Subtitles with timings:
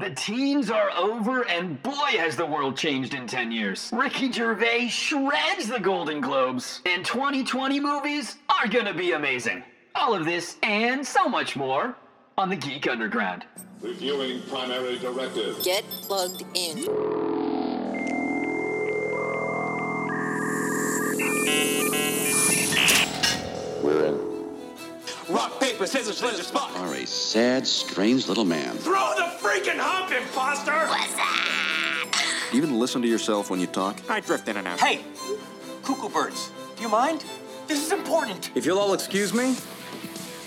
[0.00, 3.90] The teens are over, and boy, has the world changed in 10 years.
[3.92, 9.62] Ricky Gervais shreds the Golden Globes, and 2020 movies are gonna be amazing.
[9.94, 11.94] All of this and so much more
[12.38, 13.44] on the Geek Underground.
[13.82, 15.62] Reviewing primary directive.
[15.62, 17.29] Get plugged in.
[25.40, 26.76] Rock, paper, scissors, scissors, spot.
[26.76, 28.76] are a sad, strange little man.
[28.76, 30.86] Throw the freaking hump, imposter!
[32.50, 33.98] Do you even listen to yourself when you talk?
[34.10, 34.78] I drift in and out.
[34.78, 35.00] Hey,
[35.82, 37.24] cuckoo birds, do you mind?
[37.68, 38.50] This is important.
[38.54, 39.56] If you'll all excuse me,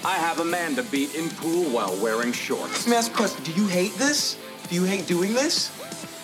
[0.06, 2.86] I have a man to beat in pool while wearing shorts.
[2.86, 3.44] Let me ask a question.
[3.46, 4.38] Do you hate this?
[4.70, 5.72] Do you hate doing this?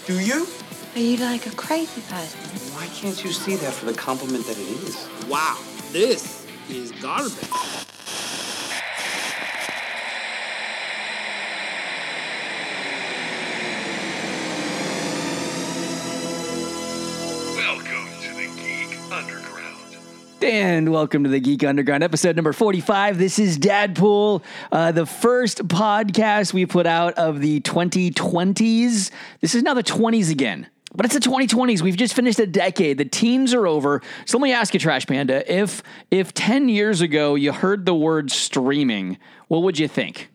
[0.05, 0.46] Do you?
[0.94, 2.40] Are you like a crazy person?
[2.76, 5.10] Why can't you see that for the compliment that it is?
[5.27, 5.58] Wow,
[5.91, 7.88] this is garbage.
[20.41, 23.18] And welcome to the Geek Underground, episode number 45.
[23.18, 29.12] This is Dadpool, uh, the first podcast we put out of the 2020s.
[29.41, 31.81] This is now the 20s again, but it's the 2020s.
[31.81, 32.98] We've just finished a decade.
[32.98, 34.01] The teens are over.
[34.26, 37.96] So let me ask you, Trash Panda, if if 10 years ago you heard the
[37.96, 39.18] word streaming,
[39.49, 40.31] what would you think?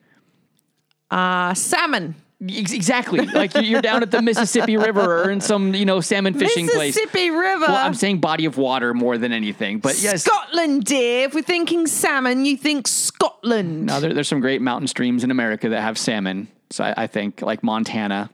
[1.11, 2.15] Uh, salmon.
[2.49, 3.25] Ex- Exactly.
[3.27, 6.95] like you're down at the Mississippi River or in some, you know, salmon fishing place.
[6.97, 7.67] Mississippi River.
[7.69, 9.79] Well, I'm saying body of water more than anything.
[9.79, 11.27] But yes, Scotland, dear.
[11.27, 13.87] If we're thinking salmon, you think Scotland.
[13.87, 16.49] Now, there, there's some great mountain streams in America that have salmon.
[16.71, 18.31] So I, I think like Montana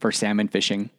[0.00, 0.90] for salmon fishing.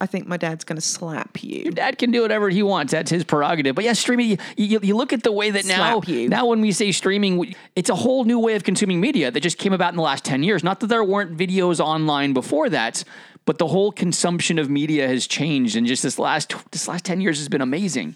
[0.00, 1.62] I think my dad's going to slap you.
[1.64, 2.92] Your dad can do whatever he wants.
[2.92, 3.74] That's his prerogative.
[3.74, 4.30] But yeah, streaming.
[4.30, 7.90] You, you, you look at the way that now, now when we say streaming, it's
[7.90, 10.44] a whole new way of consuming media that just came about in the last ten
[10.44, 10.62] years.
[10.62, 13.02] Not that there weren't videos online before that,
[13.44, 17.20] but the whole consumption of media has changed, and just this last this last ten
[17.20, 18.14] years has been amazing.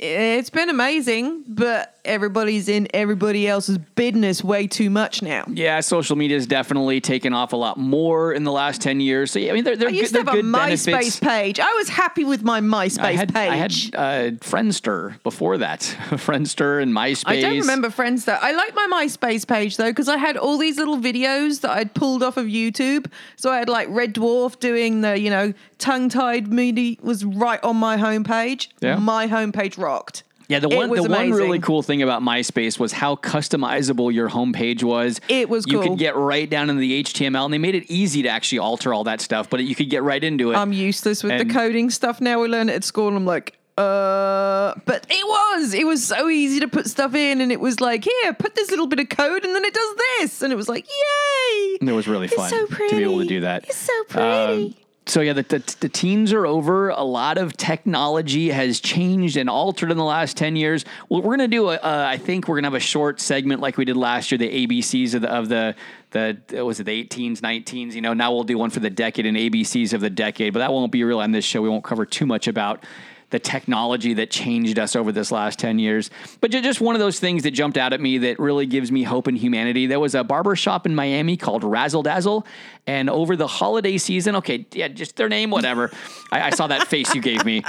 [0.00, 5.44] It's been amazing, but everybody's in everybody else's business way too much now.
[5.48, 9.32] Yeah, social media has definitely taken off a lot more in the last ten years.
[9.32, 11.20] So yeah, I mean, they're, they're I used good, to have a MySpace benefits.
[11.20, 11.58] page.
[11.58, 13.50] I was happy with my MySpace I had, page.
[13.50, 15.80] I had uh, Friendster before that.
[16.10, 17.26] Friendster and MySpace.
[17.26, 18.38] I don't remember Friendster.
[18.40, 21.94] I like my MySpace page though because I had all these little videos that I'd
[21.94, 23.10] pulled off of YouTube.
[23.34, 27.62] So I had like Red Dwarf doing the you know tongue tied movie was right
[27.64, 28.68] on my homepage.
[28.80, 28.96] Yeah.
[28.96, 30.22] my homepage rocked.
[30.48, 34.82] Yeah, the one the one really cool thing about MySpace was how customizable your homepage
[34.82, 35.20] was.
[35.28, 35.82] It was You cool.
[35.90, 38.94] could get right down into the HTML, and they made it easy to actually alter
[38.94, 39.50] all that stuff.
[39.50, 40.56] But you could get right into it.
[40.56, 42.40] I'm useless with And- the coding stuff now.
[42.40, 43.54] We learn it at school, and I'm like.
[43.76, 47.80] Uh, but it was, it was so easy to put stuff in, and it was
[47.80, 50.56] like, here, put this little bit of code, and then it does this, and it
[50.56, 51.76] was like, yay!
[51.80, 53.64] And it was really It's fun so to be able to do that.
[53.68, 54.76] It's so Um, pretty.
[55.08, 56.90] So yeah, the, the the teens are over.
[56.90, 60.84] A lot of technology has changed and altered in the last ten years.
[61.08, 61.74] Well, we're gonna do a.
[61.74, 64.66] Uh, I think we're gonna have a short segment like we did last year, the
[64.66, 65.74] ABCs of the of the
[66.10, 67.92] the was it the 18s, 19s.
[67.92, 70.60] You know, now we'll do one for the decade and ABCs of the decade, but
[70.60, 71.60] that won't be real on this show.
[71.60, 72.84] We won't cover too much about
[73.30, 76.10] the technology that changed us over this last 10 years.
[76.40, 79.02] But just one of those things that jumped out at me that really gives me
[79.02, 79.86] hope in humanity.
[79.86, 82.46] There was a barber shop in Miami called Razzle Dazzle.
[82.86, 85.90] And over the holiday season, okay, yeah, just their name, whatever.
[86.32, 87.62] I, I saw that face you gave me.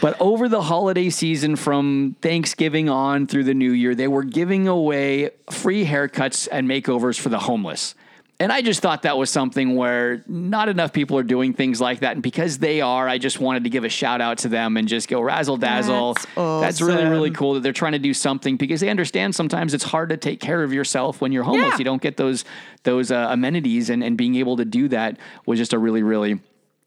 [0.00, 4.66] But over the holiday season from Thanksgiving on through the new year, they were giving
[4.66, 7.94] away free haircuts and makeovers for the homeless.
[8.42, 12.00] And I just thought that was something where not enough people are doing things like
[12.00, 12.14] that.
[12.14, 14.88] And because they are, I just wanted to give a shout out to them and
[14.88, 16.16] just go razzle dazzle.
[16.34, 19.84] That's really, really cool that they're trying to do something because they understand sometimes it's
[19.84, 21.68] hard to take care of yourself when you're homeless.
[21.68, 21.78] Yeah.
[21.78, 22.44] You don't get those
[22.82, 26.40] those uh, amenities, and, and being able to do that was just a really, really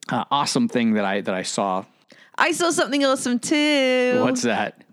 [0.09, 1.85] uh, awesome thing that I that I saw.
[2.37, 4.19] I saw something awesome too.
[4.21, 4.83] What's that?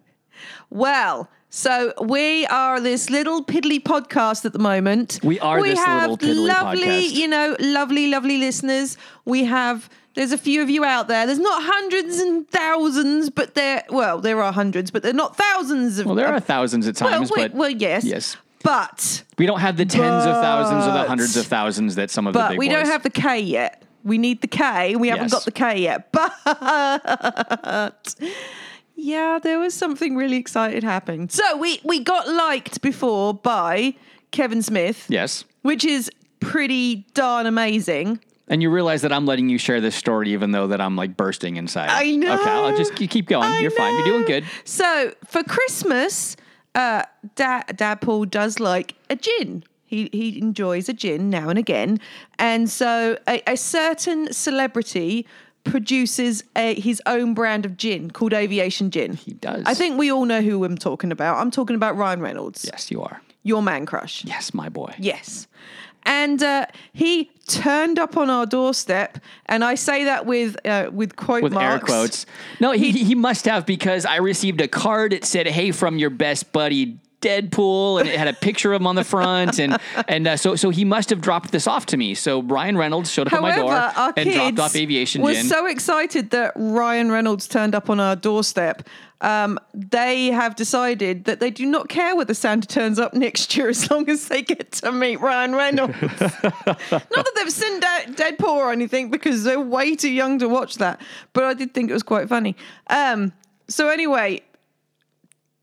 [0.71, 5.21] Well, so we are this little piddly podcast at the moment.
[5.23, 7.13] We are we this have little piddly lovely, podcast.
[7.13, 8.97] you know, lovely, lovely listeners.
[9.27, 9.91] We have.
[10.15, 11.27] There's a few of you out there.
[11.27, 13.84] There's not hundreds and thousands, but there.
[13.91, 16.07] Well, there are hundreds, but they're not thousands of.
[16.07, 19.45] Well, there are of- thousands at well, times, wait, but well, yes, yes, but we
[19.45, 22.39] don't have the tens of thousands or the hundreds of thousands that some of the
[22.39, 22.77] but big we boys.
[22.77, 23.83] don't have the K yet.
[24.05, 24.97] We need the K.
[24.97, 26.09] We haven't got the K yet.
[27.63, 28.15] But
[29.03, 31.28] yeah, there was something really exciting happening.
[31.28, 33.95] So we we got liked before by
[34.31, 35.45] Kevin Smith, yes.
[35.63, 38.21] which is pretty darn amazing.
[38.47, 41.16] And you realize that I'm letting you share this story, even though that I'm like
[41.16, 41.89] bursting inside.
[41.91, 42.41] I know.
[42.41, 43.49] Okay, I'll just keep going.
[43.49, 43.93] I You're fine.
[43.95, 44.45] You're doing good.
[44.65, 46.37] So for Christmas,
[46.75, 47.03] uh,
[47.34, 49.65] Dad, Dad Paul does like a gin.
[49.84, 51.98] He he enjoys a gin now and again,
[52.39, 55.27] and so a, a certain celebrity
[55.64, 59.14] produces a, his own brand of gin called Aviation Gin.
[59.14, 59.62] He does.
[59.66, 61.38] I think we all know who I'm talking about.
[61.38, 62.64] I'm talking about Ryan Reynolds.
[62.64, 63.22] Yes, you are.
[63.42, 64.24] Your man crush.
[64.24, 64.94] Yes, my boy.
[64.98, 65.47] Yes.
[66.04, 71.14] And uh, he turned up on our doorstep, and I say that with uh, with
[71.14, 71.84] quote with air marks.
[71.84, 72.26] quotes.
[72.59, 75.12] No, he, he must have because I received a card.
[75.12, 78.86] It said, "Hey, from your best buddy." Deadpool, and it had a picture of him
[78.86, 79.78] on the front, and
[80.09, 82.15] and uh, so so he must have dropped this off to me.
[82.15, 85.47] So Ryan Reynolds showed up However, at my door and dropped off aviation was gin.
[85.47, 88.83] so excited that Ryan Reynolds turned up on our doorstep.
[89.22, 93.69] Um, they have decided that they do not care whether Santa turns up next year
[93.69, 95.95] as long as they get to meet Ryan Reynolds.
[96.03, 100.74] not that they've seen De- Deadpool or anything because they're way too young to watch
[100.77, 101.01] that,
[101.34, 102.57] but I did think it was quite funny.
[102.89, 103.33] Um,
[103.69, 104.42] so anyway,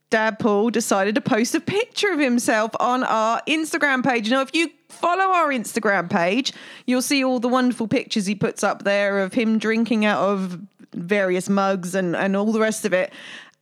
[0.10, 4.30] Dad Paul decided to post a picture of himself on our Instagram page.
[4.30, 6.52] Now, if you follow our Instagram page,
[6.88, 10.60] you'll see all the wonderful pictures he puts up there of him drinking out of
[10.94, 13.14] various mugs and, and all the rest of it.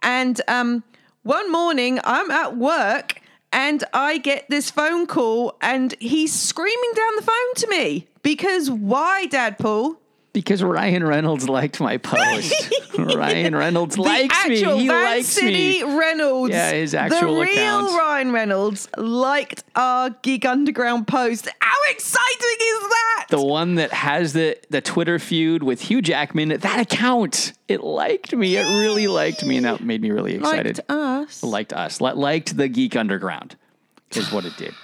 [0.01, 0.83] And um,
[1.23, 3.21] one morning, I'm at work
[3.51, 8.69] and I get this phone call, and he's screaming down the phone to me because
[8.69, 9.97] why, Dad Paul?
[10.37, 12.71] Because Ryan Reynolds liked my post.
[12.99, 14.57] Ryan Reynolds The likes me.
[14.57, 15.97] He Van likes City me.
[15.97, 16.53] Reynolds.
[16.53, 17.97] Yeah, his actual The real account.
[17.97, 21.49] Ryan Reynolds liked our Geek Underground post.
[21.59, 23.25] How exciting is that?
[23.31, 26.49] The one that has the the Twitter feud with Hugh Jackman.
[26.49, 28.57] That account, it liked me.
[28.57, 30.77] It really liked me, and that made me really excited.
[30.87, 31.41] Liked us.
[31.43, 31.99] liked us.
[31.99, 33.55] Li- Liked the Geek Underground
[34.11, 34.75] is what it did.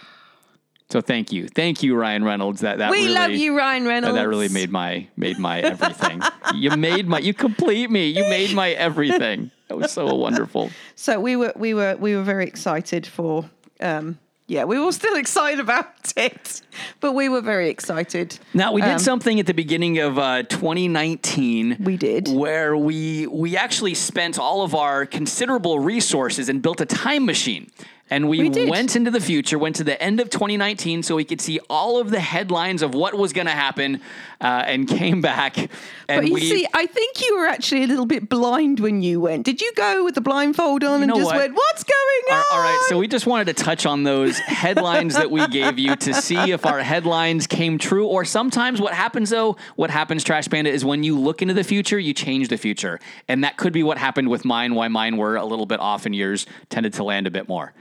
[0.94, 2.62] So thank you, thank you, Ryan Reynolds.
[2.62, 4.16] That that we really, love you, Ryan that- Reynolds.
[4.16, 6.22] That really made my made my everything.
[6.54, 8.10] you made my you complete me.
[8.10, 9.50] You made my everything.
[9.70, 10.70] That was so wonderful.
[10.94, 13.50] So we were we were we were very excited for
[13.82, 16.62] um yeah, we were still excited about it,
[17.00, 18.38] but we were very excited.
[18.54, 21.78] Now we did Um, something at the beginning of uh, 2019.
[21.80, 26.86] We did where we we actually spent all of our considerable resources and built a
[26.86, 27.72] time machine.
[28.10, 31.24] And we, We went into the future, went to the end of 2019, so we
[31.24, 34.02] could see all of the headlines of what was going to happen,
[34.42, 35.58] uh, and came back.
[35.58, 35.70] And
[36.08, 39.22] But you we, see, I think you were actually a little bit blind when you
[39.22, 39.46] went.
[39.46, 41.38] Did you go with the blindfold on and just what?
[41.38, 45.16] went, "What's going on?" All right, so we just wanted to touch on those headlines
[45.16, 48.06] that we gave you to see if our headlines came true.
[48.06, 51.64] Or sometimes what happens, though, what happens, Trash Panda, is when you look into the
[51.64, 53.00] future, you change the future.
[53.30, 56.06] And that could be what happened with mine, why mine were a little bit off
[56.06, 57.74] and yours tended to land a bit more.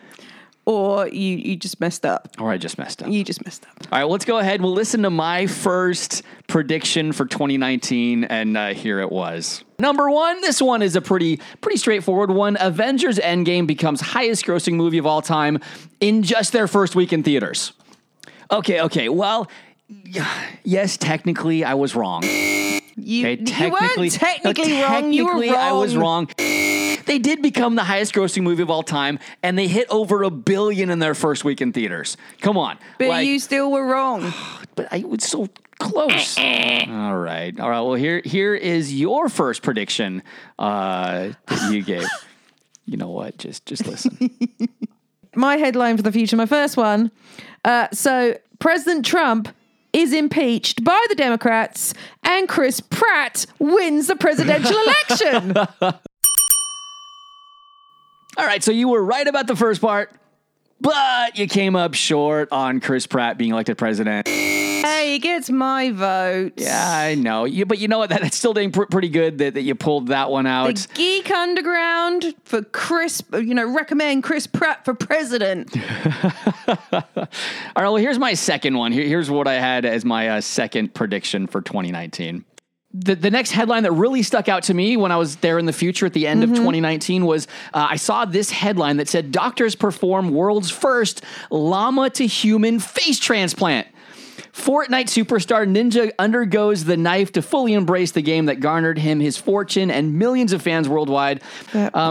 [0.64, 2.29] Or you you just messed up.
[2.38, 3.09] Or I just messed up.
[3.09, 3.93] You just messed up.
[3.93, 4.62] All right, let's go ahead.
[4.62, 9.64] We'll listen to my first prediction for 2019, and uh, here it was.
[9.79, 12.56] Number one, this one is a pretty pretty straightforward one.
[12.61, 15.59] Avengers Endgame becomes highest grossing movie of all time
[16.00, 17.73] in just their first week in theaters.
[18.50, 19.08] Okay, okay.
[19.08, 19.49] Well,
[20.62, 22.23] yes, technically I was wrong.
[22.97, 25.12] You, Okay, you weren't technically no, wrong.
[25.12, 25.61] You were technically, wrong.
[25.61, 26.29] I was wrong.
[26.37, 30.31] They did become the highest grossing movie of all time, and they hit over a
[30.31, 32.17] billion in their first week in theaters.
[32.41, 32.79] Come on.
[32.99, 34.33] But Like- you still were wrong.
[34.75, 35.49] but I was so
[35.79, 36.39] close.
[36.39, 37.81] all right, all right.
[37.81, 40.23] Well, here here is your first prediction
[40.59, 42.06] uh, that you gave.
[42.87, 43.39] you know what?
[43.39, 44.31] Just just listen.
[45.35, 47.11] my headline for the future, my first one.
[47.65, 49.49] Uh, so President Trump
[49.93, 54.77] is impeached by the Democrats, and Chris Pratt wins the presidential
[55.11, 55.56] election.
[55.56, 56.01] all
[58.39, 60.11] right, so you were right about the first part,
[60.82, 64.27] but you came up short on Chris Pratt being elected president.
[64.27, 66.55] hey, he gets my vote.
[66.56, 67.44] Yeah, I know.
[67.44, 68.10] You, but you know what?
[68.10, 70.74] That, that's still doing pr- pretty good that, that you pulled that one out.
[70.74, 75.74] The Geek Underground for Chris, you know, recommend Chris Pratt for president.
[76.69, 77.12] All right,
[77.77, 78.93] well, here's my second one.
[78.93, 82.44] Here, here's what I had as my uh, second prediction for 2019.
[82.94, 85.65] The, the next headline that really stuck out to me when I was there in
[85.65, 89.32] the future at the end of 2019 was uh, I saw this headline that said
[89.32, 93.87] doctors perform world's first llama to human face transplant.
[94.53, 99.39] Fortnite superstar Ninja undergoes the knife to fully embrace the game that garnered him his
[99.39, 101.43] fortune and millions of fans worldwide.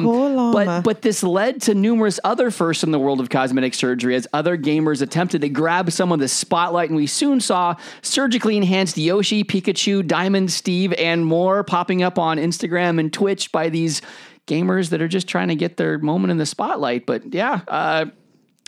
[0.05, 0.51] Llama.
[0.51, 4.27] But but this led to numerous other firsts in the world of cosmetic surgery as
[4.33, 8.97] other gamers attempted to grab some of the spotlight, and we soon saw surgically enhanced
[8.97, 14.01] Yoshi, Pikachu, Diamond, Steve, and more popping up on Instagram and Twitch by these
[14.47, 17.05] gamers that are just trying to get their moment in the spotlight.
[17.05, 18.05] But yeah, uh,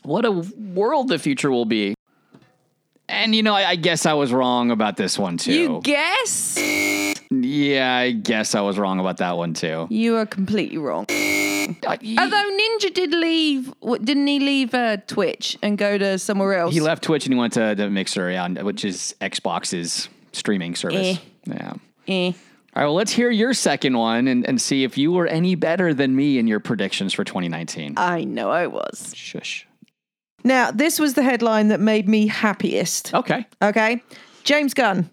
[0.04, 1.96] what a world the future will be.
[3.10, 5.54] And you know, I, I guess I was wrong about this one too.
[5.54, 6.58] You guess?
[7.30, 9.88] yeah, I guess I was wrong about that one too.
[9.90, 11.06] You are completely wrong.
[11.10, 16.56] Uh, he, Although Ninja did leave, didn't he leave uh, Twitch and go to somewhere
[16.56, 16.74] else?
[16.74, 21.18] he left Twitch and he went to, to Mixer, yeah, which is Xbox's streaming service.
[21.18, 21.54] Eh.
[21.54, 21.74] Yeah.
[22.08, 22.32] Eh.
[22.76, 25.54] All right, well, let's hear your second one and, and see if you were any
[25.54, 27.94] better than me in your predictions for 2019.
[27.98, 29.14] I know I was.
[29.16, 29.68] Shush.
[30.44, 33.14] Now, this was the headline that made me happiest.
[33.14, 33.46] Okay.
[33.62, 34.04] Okay.
[34.44, 35.10] James Gunn.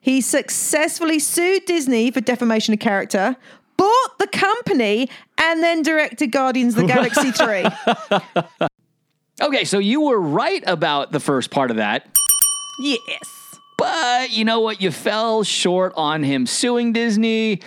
[0.00, 3.36] He successfully sued Disney for defamation of character,
[3.76, 7.32] bought the company, and then directed Guardians of the Galaxy
[8.60, 8.68] 3.
[9.42, 12.06] Okay, so you were right about the first part of that.
[12.78, 13.35] Yes.
[13.76, 14.80] But you know what?
[14.80, 17.60] You fell short on him suing Disney.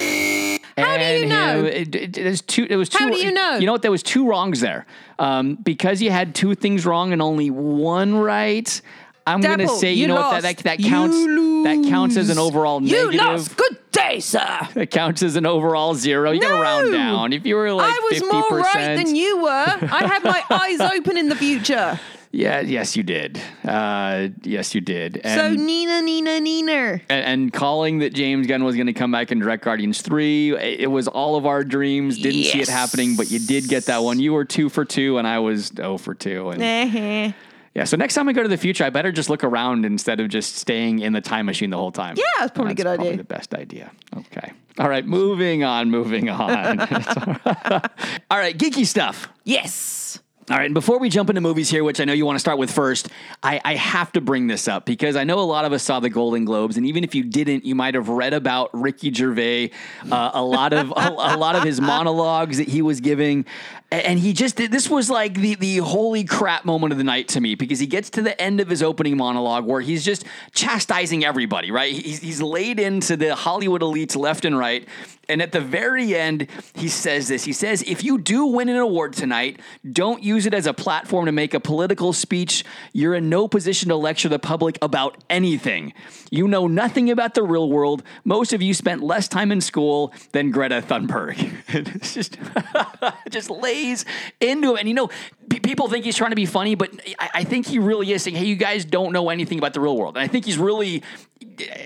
[0.78, 1.60] How do you know?
[1.60, 2.66] him- it, it, it was two.
[2.70, 2.98] It was two.
[2.98, 3.58] How do you know?
[3.58, 3.82] You know what?
[3.84, 4.86] There was two wrongs there.
[5.20, 8.82] Um, because you had two things wrong and only one right.
[9.28, 11.16] I'm gonna say you, you know what that that, that counts.
[11.18, 13.20] That counts as an overall You negative.
[13.28, 13.58] lost.
[13.58, 14.68] Good day, sir.
[14.76, 16.32] It counts as an overall zero.
[16.32, 17.34] You gotta round down.
[17.34, 19.50] If you were like I was fifty more right than you were.
[19.50, 22.00] I had my eyes open in the future.
[22.32, 23.42] Yeah, yes, you did.
[23.68, 25.20] Uh, yes, you did.
[25.24, 27.02] so And- Nina, Nina, Nina.
[27.10, 30.56] and, and calling that James Gunn was going to come back and direct Guardians 3.
[30.56, 32.18] It it was all of our dreams.
[32.20, 34.20] Didn't see it happening, but you did get that one.
[34.20, 36.50] You were two for two, and I was 0 for two.
[36.52, 37.34] And
[37.76, 40.20] yeah, so next time I go to the future, I better just look around instead
[40.20, 42.16] of just staying in the time machine the whole time.
[42.18, 43.18] Yeah, that's probably a good probably idea.
[43.18, 43.92] the best idea.
[44.16, 44.52] Okay.
[44.80, 46.80] All right, moving on, moving on.
[46.80, 49.30] all right, geeky stuff.
[49.44, 50.20] Yes.
[50.50, 52.40] All right, and before we jump into movies here, which I know you want to
[52.40, 53.10] start with first,
[53.44, 56.00] I, I have to bring this up because I know a lot of us saw
[56.00, 59.70] the Golden Globes, and even if you didn't, you might have read about Ricky Gervais,
[60.12, 63.46] uh, a lot of a, a lot of his monologues that he was giving,
[63.92, 67.28] and he just did, this was like the the holy crap moment of the night
[67.30, 70.26] to me because he gets to the end of his opening monologue where he's just
[70.54, 71.92] chastising everybody, right?
[71.92, 74.88] He's, he's laid into the Hollywood elites left and right,
[75.30, 77.44] and at the very end, he says this.
[77.44, 81.28] He says, if you do win an award tonight, don't use it as a platform
[81.28, 82.66] to make a political speech.
[82.94, 85.94] You're in no position to lecture the public about anything.
[86.32, 88.02] You know nothing about the real world.
[88.24, 91.54] Most of you spent less time in school than Greta Thunberg.
[91.68, 92.40] it's just,
[93.30, 94.06] just lays
[94.40, 94.80] into it.
[94.80, 95.10] And you know,
[95.50, 98.24] pe- people think he's trying to be funny, but I, I think he really is
[98.24, 100.18] saying, hey, you guys don't know anything about the real world.
[100.18, 101.04] And I think he's really,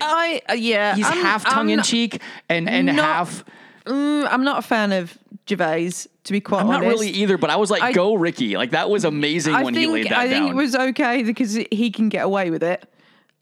[0.00, 0.94] I uh, yeah.
[0.94, 3.44] he's I'm- half tongue in cheek and, and not- half.
[3.86, 5.90] Mm, I'm not a fan of Gervais,
[6.24, 6.88] to be quite I'm not honest.
[7.02, 9.74] really either, but I was like, I- "Go, Ricky!" Like that was amazing I when
[9.74, 10.52] think he laid that I think down.
[10.52, 12.82] it was okay because he can get away with it.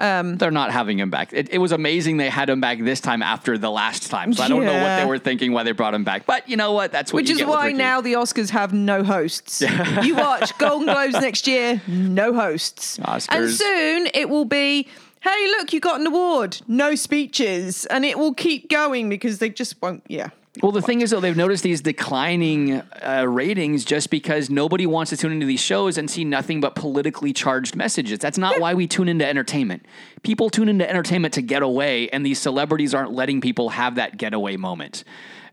[0.02, 1.32] Um, They're not having him back.
[1.32, 4.32] It, it was amazing they had him back this time after the last time.
[4.32, 6.26] So I don't know what they were thinking why they brought him back.
[6.26, 6.90] But you know what?
[6.90, 9.62] That's what Which you is why now the Oscars have no hosts.
[10.02, 12.98] you watch Golden Globes next year, no hosts.
[13.28, 14.88] And soon it will be,
[15.20, 17.86] hey, look, you got an award, no speeches.
[17.86, 20.30] And it will keep going because they just won't, yeah.
[20.60, 25.08] Well, the thing is, though, they've noticed these declining uh, ratings just because nobody wants
[25.08, 28.18] to tune into these shows and see nothing but politically charged messages.
[28.18, 29.86] That's not why we tune into entertainment.
[30.22, 34.18] People tune into entertainment to get away, and these celebrities aren't letting people have that
[34.18, 35.04] getaway moment.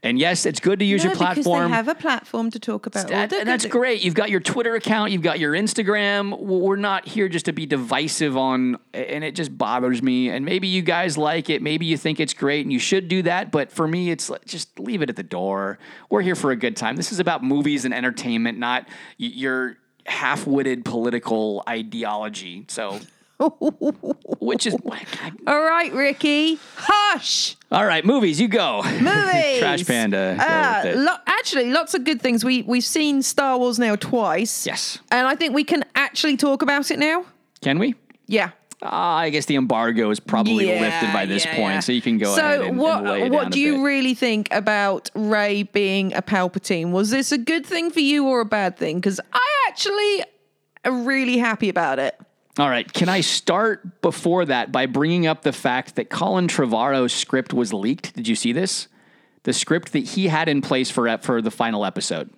[0.01, 1.69] And yes, it's good to use your platform.
[1.69, 3.09] Because they have a platform to talk about.
[3.09, 4.01] That- and that's great.
[4.01, 6.39] You've got your Twitter account, you've got your Instagram.
[6.39, 10.29] We're not here just to be divisive on, and it just bothers me.
[10.29, 13.21] And maybe you guys like it, maybe you think it's great, and you should do
[13.23, 13.51] that.
[13.51, 15.79] But for me, it's just leave it at the door.
[16.09, 16.95] We're here for a good time.
[16.95, 18.87] This is about movies and entertainment, not
[19.17, 22.65] your half-witted political ideology.
[22.67, 22.99] So,
[23.39, 24.75] which is
[25.47, 27.55] All right, Ricky, hush.
[27.71, 28.03] all right.
[28.05, 28.81] Movies, you go.
[28.83, 28.99] Movies.
[29.59, 30.35] Trash Panda.
[30.85, 30.97] it.
[30.97, 32.43] lo- actually, lots of good things.
[32.43, 34.65] We we've seen Star Wars now twice.
[34.65, 34.99] Yes.
[35.11, 37.25] and I think we can actually talk about it now.
[37.61, 37.95] Can we?
[38.27, 38.51] Yeah.
[38.81, 41.79] Ah, I guess the embargo is probably Yeah, lifted by this yeah, point, yeah.
[41.81, 43.81] so you can go so ahead and, what and what do you bit.
[43.83, 46.91] really think about Rey being a Palpatine?
[46.91, 48.95] Was this a good thing for you or a bad thing?
[48.97, 50.23] Because I actually
[50.85, 52.17] am really happy about it.
[52.59, 57.13] All right, can I start before that by bringing up the fact that Colin Trevorrow's
[57.13, 58.13] script was leaked?
[58.15, 58.89] Did you see this?
[59.43, 62.29] The script that he had in place for for the final episode.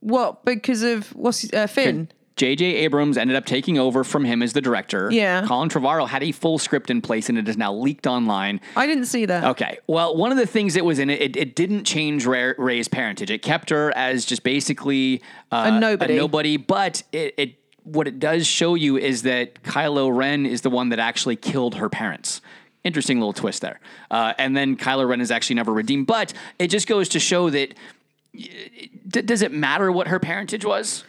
[0.00, 0.44] What?
[0.44, 2.10] Because of what's uh, Finn?
[2.36, 2.64] J.J.
[2.64, 5.10] Abrams ended up taking over from him as the director.
[5.10, 5.44] Yeah.
[5.46, 8.60] Colin Trevorrow had a full script in place, and it is now leaked online.
[8.74, 9.44] I didn't see that.
[9.44, 9.78] Okay.
[9.86, 12.88] Well, one of the things that was in it, it, it didn't change Rey, Rey's
[12.88, 13.30] parentage.
[13.30, 16.14] It kept her as just basically uh, A nobody.
[16.14, 16.56] A nobody.
[16.56, 20.90] But it, it what it does show you is that Kylo Ren is the one
[20.90, 22.40] that actually killed her parents.
[22.84, 23.80] Interesting little twist there.
[24.10, 26.06] Uh, and then Kylo Ren is actually never redeemed.
[26.06, 27.74] But it just goes to show that.
[28.32, 31.04] d- does it matter what her parentage was?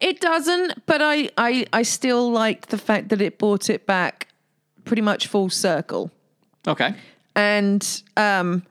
[0.00, 4.28] It doesn't, but I, I, I still like the fact that it brought it back
[4.84, 6.10] pretty much full circle.
[6.66, 6.94] Okay.
[7.34, 8.62] And um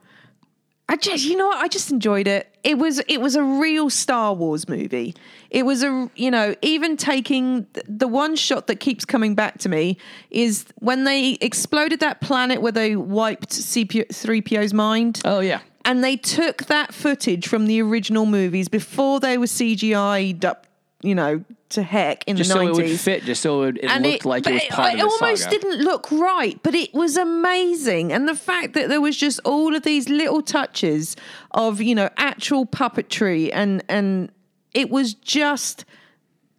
[0.90, 2.56] I just you know what, I just enjoyed it.
[2.64, 5.14] It was it was a real Star Wars movie.
[5.50, 9.68] It was a you know, even taking the one shot that keeps coming back to
[9.68, 9.98] me
[10.30, 15.20] is when they exploded that planet where they wiped C3PO's mind.
[15.24, 15.60] Oh yeah.
[15.84, 20.66] And they took that footage from the original movies before they were CGI'd up,
[21.02, 22.68] you know, to heck in Just the so 90s.
[22.68, 25.10] it would fit, just so it, it looked like it was part of the it
[25.22, 25.58] almost saga.
[25.58, 28.12] didn't look right, but it was amazing.
[28.12, 31.14] And the fact that there was just all of these little touches
[31.52, 34.32] of, you know, actual puppetry and and
[34.74, 35.84] it was just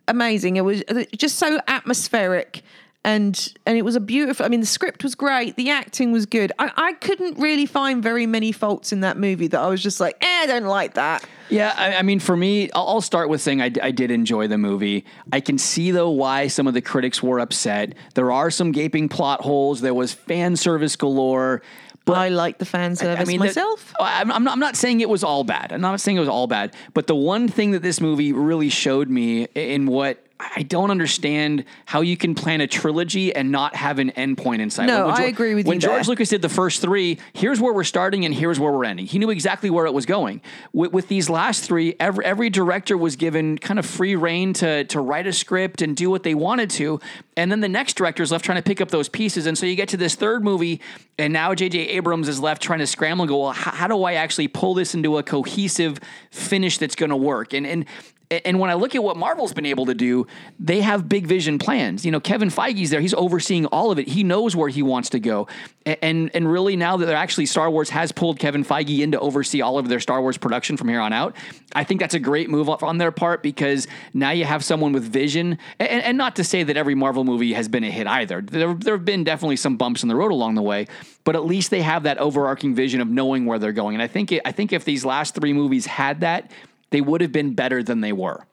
[0.07, 0.57] amazing.
[0.57, 2.63] It was uh, just so atmospheric
[3.05, 6.25] and and it was a beautiful I mean the script was great, the acting was
[6.25, 6.51] good.
[6.59, 9.99] I, I couldn't really find very many faults in that movie that I was just
[9.99, 11.25] like, eh, I don't like that.
[11.49, 14.47] Yeah, I, I mean, for me, I'll, I'll start with saying I, I did enjoy
[14.47, 15.05] the movie.
[15.31, 17.95] I can see though why some of the critics were upset.
[18.15, 19.81] There are some gaping plot holes.
[19.81, 21.61] There was fan service galore.
[22.05, 23.93] But I like the fan service the- myself.
[23.99, 25.71] I'm, I'm, not, I'm not saying it was all bad.
[25.71, 26.75] I'm not saying it was all bad.
[26.93, 31.65] But the one thing that this movie really showed me in what I don't understand
[31.85, 34.85] how you can plan a trilogy and not have an endpoint in sight.
[34.87, 36.11] No, When I George- agree with you When George there.
[36.11, 39.05] Lucas did the first three, here's where we're starting and here's where we're ending.
[39.05, 40.41] He knew exactly where it was going.
[40.71, 44.85] With, with these last three, every, every director was given kind of free reign to,
[44.85, 47.01] to write a script and do what they wanted to.
[47.35, 49.45] And then the next director is left trying to pick up those pieces.
[49.45, 50.79] And so you get to this third movie,
[51.17, 51.79] and now J.J.
[51.79, 54.73] Abrams is left trying to scramble and go, well, how, how do I actually pull
[54.73, 55.99] this into a cohesive
[56.31, 57.53] finish that's going to work?
[57.53, 57.85] And, and
[58.31, 60.27] and when I look at what Marvel's been able to do,
[60.59, 62.05] they have big vision plans.
[62.05, 64.07] You know, Kevin Feige's there; he's overseeing all of it.
[64.07, 65.47] He knows where he wants to go,
[65.85, 69.19] and and really now that they're actually Star Wars has pulled Kevin Feige in to
[69.19, 71.35] oversee all of their Star Wars production from here on out.
[71.73, 75.03] I think that's a great move on their part because now you have someone with
[75.03, 78.41] vision, and, and not to say that every Marvel movie has been a hit either.
[78.41, 80.85] There there have been definitely some bumps in the road along the way,
[81.23, 83.95] but at least they have that overarching vision of knowing where they're going.
[83.95, 86.51] And I think it, I think if these last three movies had that
[86.91, 88.45] they would have been better than they were.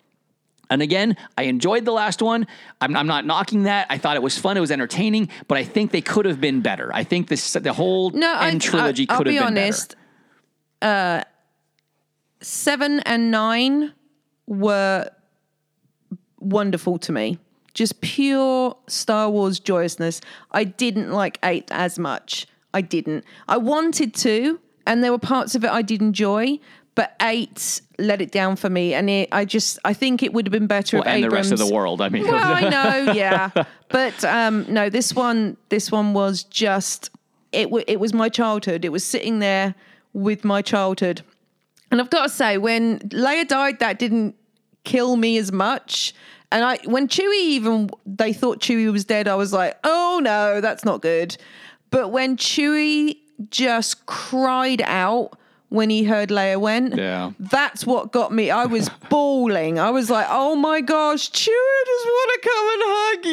[0.69, 2.47] And again, I enjoyed the last one.
[2.81, 3.87] I'm, I'm, not knocking that.
[3.89, 4.57] I thought it was fun.
[4.57, 6.91] It was entertaining, but I think they could have been better.
[6.93, 9.95] I think this the whole No, I- trilogy I, could have be been honest.
[10.83, 11.23] Uh,
[12.41, 13.93] seven and nine
[14.47, 15.09] were
[16.41, 17.39] wonderful to me.
[17.75, 20.21] Just pure Star Wars joyousness.
[20.51, 22.47] I didn't like eight as much.
[22.73, 23.25] I didn't.
[23.49, 26.59] I wanted to, and there were parts of it I did enjoy,
[26.97, 28.95] but eight let it down for me.
[28.95, 31.53] And it, I just, I think it would have been better Well, and the rest
[31.53, 32.01] of the world.
[32.01, 32.69] I mean, Well, I
[33.07, 33.51] know, yeah,
[33.89, 37.11] but um, no, this one, this one was just
[37.53, 37.65] it.
[37.67, 38.85] W- it was my childhood.
[38.85, 39.77] It was sitting there
[40.13, 41.23] with my childhood,
[41.93, 44.35] and I've got to say, when Leia died, that didn't
[44.85, 46.15] kill me as much.
[46.51, 50.61] And I, when Chewie even they thought Chewie was dead, I was like, oh no,
[50.61, 51.37] that's not good.
[51.91, 53.19] But when Chewie
[53.51, 55.39] just cried out
[55.77, 57.31] when he heard Leia went, Yeah.
[57.39, 58.51] that's what got me.
[58.51, 59.79] I was bawling.
[59.79, 63.25] I was like, oh my gosh, Chewie, just want to come and hug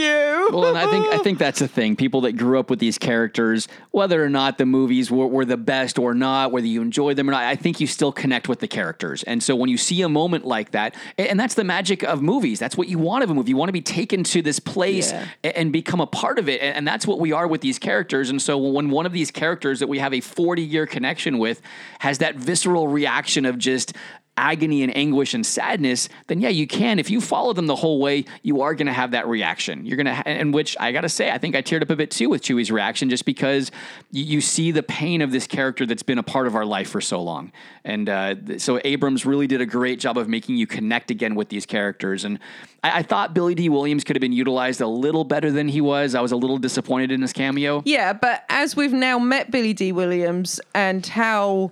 [0.52, 0.58] you.
[0.58, 1.96] well, and I think I think that's the thing.
[1.96, 5.58] People that grew up with these characters, whether or not the movies were, were the
[5.58, 8.60] best or not, whether you enjoyed them or not, I think you still connect with
[8.60, 9.24] the characters.
[9.24, 12.60] And so when you see a moment like that, and that's the magic of movies.
[12.60, 13.50] That's what you want of a movie.
[13.50, 15.26] You want to be taken to this place Yeah.
[15.56, 16.62] and become a part of it.
[16.62, 18.30] And and that's what we are with these characters.
[18.30, 21.62] And so when one of these characters that we have a 40 year connection with
[22.00, 23.94] has that visceral reaction of just
[24.36, 26.98] agony and anguish and sadness, then yeah, you can.
[26.98, 29.86] If you follow them the whole way, you are going to have that reaction.
[29.86, 31.92] You're going to, ha- and which I got to say, I think I teared up
[31.92, 33.70] a bit too with Chewie's reaction, just because
[34.10, 36.90] you, you see the pain of this character that's been a part of our life
[36.90, 37.52] for so long.
[37.86, 41.36] And uh, th- so Abrams really did a great job of making you connect again
[41.36, 42.26] with these characters.
[42.26, 42.40] And
[42.84, 45.80] I, I thought Billy Dee Williams could have been utilized a little better than he
[45.80, 46.16] was.
[46.16, 47.84] I was a little disappointed in his cameo.
[47.86, 51.70] yeah, but as we've now met Billy Dee Williams and how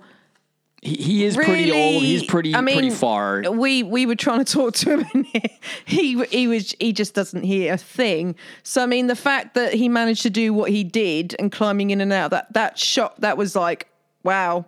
[0.82, 2.02] He, he is pretty old.
[2.02, 3.42] He's pretty I mean, pretty far.
[3.52, 5.26] We we were trying to talk to him, and
[5.84, 8.34] he he was he just doesn't hear a thing.
[8.64, 11.90] So I mean, the fact that he managed to do what he did and climbing
[11.90, 13.88] in and out that that shot that was like
[14.24, 14.64] wow,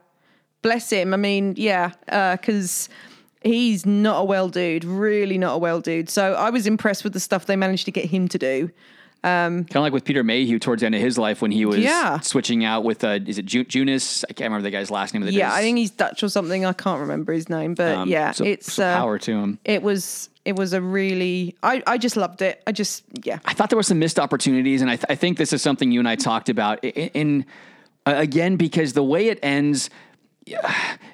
[0.62, 1.12] bless him.
[1.12, 2.88] I mean, yeah, uh, because.
[3.46, 6.08] He's not a well dude, really not a well dude.
[6.08, 8.70] So I was impressed with the stuff they managed to get him to do.
[9.24, 11.78] Kind of like with Peter Mayhew towards the end of his life when he was
[11.78, 12.20] Yeah.
[12.20, 14.22] switching out with uh, is it Ju- Junis?
[14.28, 15.22] I can't remember the guy's last name.
[15.22, 16.64] Of the Yeah, I think he's Dutch or something.
[16.64, 19.58] I can't remember his name, but yeah, so, it's so uh, power to him.
[19.64, 22.62] it was it was a really I I just loved it.
[22.66, 23.38] I just yeah.
[23.46, 25.90] I thought there were some missed opportunities, and I, th- I think this is something
[25.90, 26.84] you and I talked about.
[26.84, 27.46] In, in
[28.06, 29.88] uh, again, because the way it ends,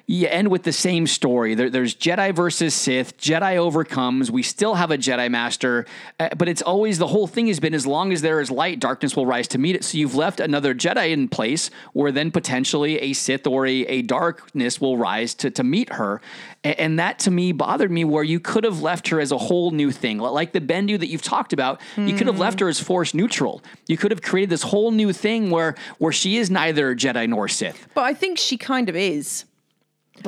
[0.07, 1.55] you end with the same story.
[1.55, 3.17] There, there's Jedi versus Sith.
[3.17, 4.29] Jedi overcomes.
[4.29, 5.85] We still have a Jedi Master,
[6.19, 8.79] uh, but it's always the whole thing has been as long as there is light,
[8.79, 9.83] darkness will rise to meet it.
[9.83, 14.01] So you've left another Jedi in place, where then potentially a Sith or a, a
[14.01, 16.21] darkness will rise to to meet her,
[16.63, 18.03] and, and that to me bothered me.
[18.03, 21.07] Where you could have left her as a whole new thing, like the Bendu that
[21.07, 21.79] you've talked about.
[21.95, 23.61] You could have left her as Force neutral.
[23.87, 27.47] You could have created this whole new thing where where she is neither Jedi nor
[27.47, 27.87] Sith.
[27.93, 29.20] But I think she kind of is.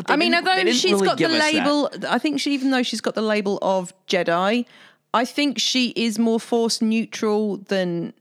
[0.08, 1.54] I mean, although she's really got the us that.
[1.54, 4.66] label, I think she, even though she's got the label of Jedi,
[5.14, 8.14] I think she is more Force neutral than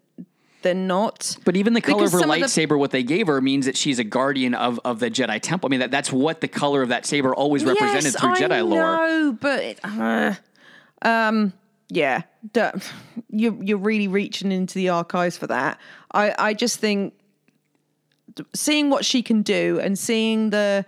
[0.62, 1.36] than not.
[1.44, 3.40] But even the color Because of her some of the- lightsaber, what they gave her,
[3.40, 5.68] means that she's a guardian of, of the Jedi Temple.
[5.68, 8.40] I mean, that, that's what the color of that saber always represented yes, through I
[8.40, 8.80] Jedi lore.
[8.80, 10.34] know, but it- uh,
[11.02, 11.52] um,
[11.88, 12.22] yeah,
[12.52, 12.72] duh,
[13.30, 15.78] you're you're really reaching into the archives for that.
[16.12, 17.14] I I just think
[18.54, 20.84] seeing what she can do and seeing the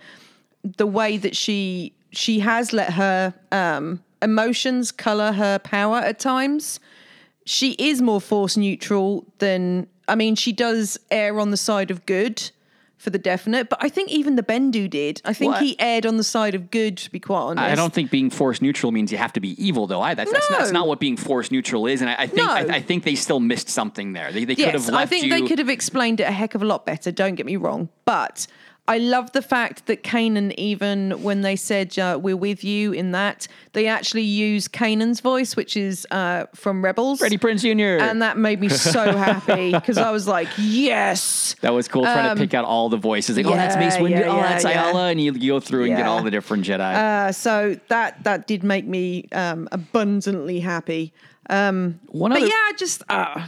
[0.77, 6.79] the way that she she has let her um, emotions color her power at times.
[7.45, 10.35] She is more force neutral than I mean.
[10.35, 12.51] She does err on the side of good
[12.97, 15.21] for the definite, but I think even the Bendu did.
[15.25, 16.97] I think Well, he erred on the side of good.
[16.97, 19.49] To be quite honest, I don't think being force neutral means you have to be
[19.63, 20.01] evil, though.
[20.01, 22.51] I, that's, that's, that's not what being force neutral is, and I, I think No.
[22.51, 24.31] I, I think they still missed something there.
[24.31, 25.29] They, they could Yes, have left I think you.
[25.29, 27.11] they could have explained it a heck of a lot better.
[27.11, 28.47] Don't get me wrong, but
[28.87, 33.13] I love the fact that Kanan, even when they said uh, "We're with you" in
[33.13, 38.03] that, they actually use Kanan's voice, which is uh, from Rebels, Freddie Prinze Jr.
[38.03, 42.29] and that made me so happy because I was like, "Yes." that was cool trying
[42.29, 43.37] Um, to pick out all the voices.
[43.37, 44.19] Like, oh, that's Mace Windu.
[44.19, 44.91] yeah, oh, that's yeah, yeah.
[44.91, 46.79] Aayla, and you, you go through and get all the different Jedi.
[46.95, 51.11] Uh, so that that did make me um, abundantly happy.
[51.49, 53.47] Um, One but other- yeah, just uh,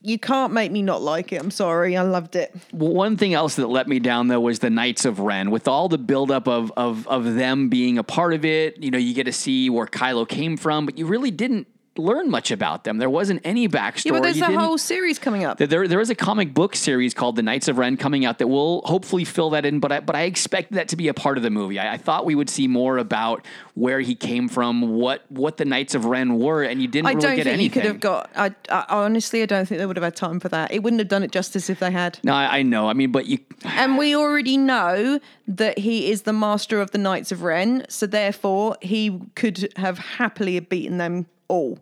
[0.00, 1.40] you can't make me not like it.
[1.40, 2.54] I'm sorry, I loved it.
[2.72, 5.50] Well, One thing else that let me down though was the Knights of Ren.
[5.50, 8.98] With all the buildup of of of them being a part of it, you know,
[8.98, 11.66] you get to see where Kylo came from, but you really didn't
[11.96, 12.98] learn much about them.
[12.98, 14.06] There wasn't any backstory.
[14.06, 15.58] Yeah, but there's You a whole series coming up.
[15.58, 18.46] there, there is a comic book series called The Knights of Ren coming out that
[18.48, 21.36] will hopefully fill that in, but I, but I expect that to be a part
[21.36, 21.78] of the movie.
[21.78, 25.64] I, I thought we would see more about where he came from, what what the
[25.64, 27.64] Knights of Ren were, and you didn't I really don't get think anything.
[27.64, 28.30] you could have got.
[28.34, 30.72] I, I honestly, I don't think they would have had time for that.
[30.72, 32.18] It wouldn't have done it justice if they had.
[32.22, 32.88] no, I, I know.
[32.88, 36.98] I mean, but you And we already know that he is the master of the
[36.98, 41.78] Knights of Ren, so therefore he could have happily beaten them all,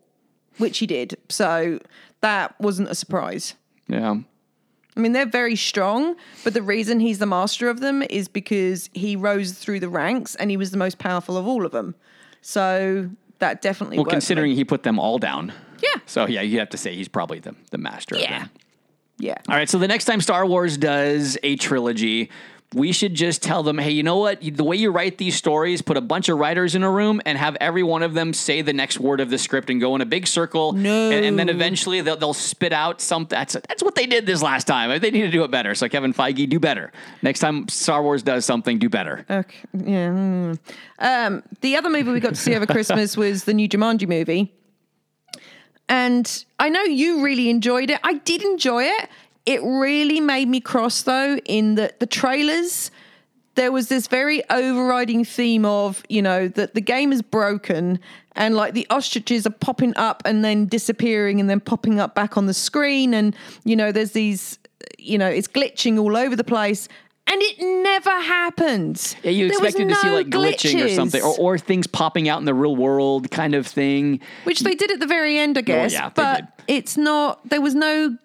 [0.59, 1.17] which he did.
[1.29, 1.79] So
[2.21, 3.55] that wasn't a surprise.
[3.89, 4.17] yeah.
[4.97, 8.91] I mean, they're very strong, but the reason he's the master of them is because
[8.93, 11.95] he rose through the ranks and he was the most powerful of all of them.
[12.43, 14.21] So that definitely Well, worked for me.
[14.21, 15.53] considering he put them all down.
[15.81, 16.01] Yeah.
[16.07, 18.41] So yeah, you have to say he's probably the, the master of Yeah.
[18.41, 18.51] them.
[19.19, 19.37] Yeah.
[19.49, 22.29] All right, so the next time Star Wars does a trilogy,
[22.73, 24.41] we should just tell them, hey, you know what?
[24.41, 27.37] The way you write these stories, put a bunch of writers in a room and
[27.37, 30.01] have every one of them say the next word of the script and go in
[30.01, 30.73] a big circle.
[30.73, 31.11] No.
[31.11, 33.37] And, and then eventually they'll, they'll spit out something.
[33.37, 35.01] That's, that's what they did this last time.
[35.01, 35.75] They need to do it better.
[35.75, 36.93] So, Kevin Feige, do better.
[37.23, 39.25] Next time Star Wars does something, do better.
[39.29, 39.59] Okay.
[39.73, 40.55] Yeah.
[41.01, 44.55] Um, the other movie we got to see over Christmas was the new Jumanji movie.
[45.89, 47.99] And I know you really enjoyed it.
[48.05, 49.09] I did enjoy it.
[49.47, 52.91] It really made me cross though in the the trailers.
[53.57, 57.99] There was this very overriding theme of, you know, that the game is broken
[58.37, 62.37] and like the ostriches are popping up and then disappearing and then popping up back
[62.37, 63.13] on the screen.
[63.13, 64.59] And, you know, there's these,
[64.99, 66.89] you know, it's glitching all over the place.
[67.27, 69.17] And it never happened.
[69.23, 72.39] Yeah, you expected to see no like glitching or something, or, or things popping out
[72.39, 74.21] in the real world kind of thing.
[74.45, 75.93] Which they did at the very end, I guess.
[75.93, 76.77] yeah, they but did.
[76.77, 78.17] it's not, there was no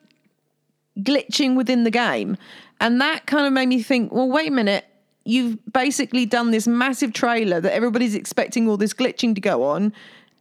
[0.99, 2.38] glitching within the game.
[2.79, 4.86] And that kind of made me think, well, wait a minute.
[5.23, 9.91] You've basically done this massive trailer that everybody's expecting all this glitching to go on,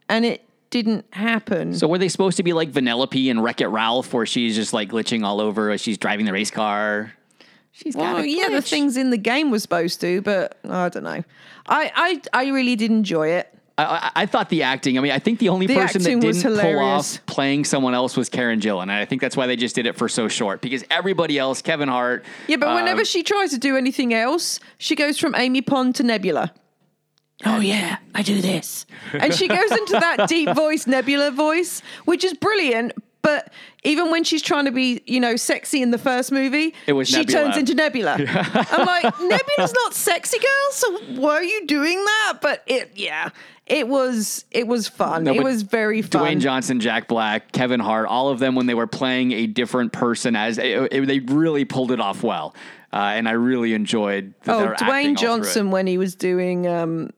[0.07, 1.73] and it didn't happen.
[1.73, 4.73] So were they supposed to be like Vanellope and Wreck It Ralph, where she's just
[4.73, 7.13] like glitching all over as she's driving the race car?
[7.71, 10.71] She's got well, a yeah, the things in the game were supposed to, but oh,
[10.71, 11.23] I don't know.
[11.67, 13.53] I, I, I really did enjoy it.
[13.77, 14.97] I, I, I thought the acting.
[14.97, 18.15] I mean, I think the only The person that didn't pull off playing someone else
[18.15, 20.61] was Karen Gillan, and I think that's why they just did it for so short.
[20.61, 24.59] Because everybody else, Kevin Hart, Yeah, but uh, whenever she tries to do anything else,
[24.77, 26.53] she goes from Amy Pond to Nebula.
[27.45, 32.23] Oh yeah, I do this, and she goes into that deep voice, Nebula voice, which
[32.23, 32.93] is brilliant.
[33.21, 33.51] But
[33.83, 37.07] even when she's trying to be, you know, sexy in the first movie, It was
[37.09, 37.43] she Nebula.
[37.43, 38.17] turns into Nebula.
[38.19, 40.71] I'm like, Nebula's not sexy, girl.
[40.71, 42.37] So why are you doing that?
[42.39, 43.29] But it, yeah,
[43.67, 45.23] it was, it was fun.
[45.23, 46.21] No, it was very fun.
[46.23, 49.91] Dwayne Johnson, Jack Black, Kevin Hart, all of them when they were playing a different
[49.91, 52.53] person as it, it- they really pulled it off well.
[52.93, 54.33] uh, and I really enjoyed.
[54.47, 57.09] Oh, Dwayne Johnson when he was doing um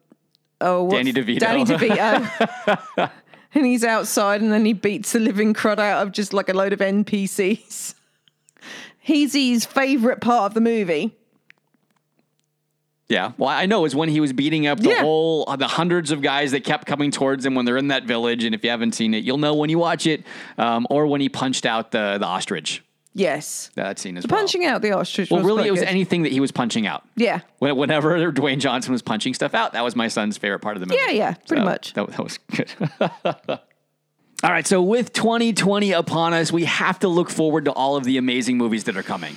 [0.62, 1.40] oh Danny DeVito.
[1.40, 3.12] Danny DeVito.
[3.54, 6.54] and he's outside and then he beats the living crud out of just like a
[6.54, 7.94] load of NPCs.
[9.00, 11.16] He's his favorite part of the movie.
[13.10, 15.02] Yeah, well, I know is when he was beating up the Yeah.
[15.02, 18.04] whole uh, the hundreds of guys that kept coming towards him when they're in that
[18.04, 18.43] village.
[18.43, 20.24] And if you haven't seen it, you'll know when you watch it,
[20.58, 22.84] um, or when he punched out the the ostrich.
[23.13, 23.72] Yes.
[23.76, 24.38] That scene is well.
[24.38, 25.88] punching out the ostrich well, was really, it was good.
[25.89, 27.04] anything that he was punching out.
[27.15, 27.39] Yeah.
[27.60, 30.82] When- Whenever Dwayne Johnson was punching stuff out, that was my son's favorite part of
[30.82, 31.00] the movie.
[31.04, 31.93] Yeah, yeah, pretty So, much.
[31.93, 32.70] That, that was good.
[34.43, 38.04] all right, so with 2020 upon us, we have to look forward to all of
[38.04, 39.36] the amazing movies that are coming.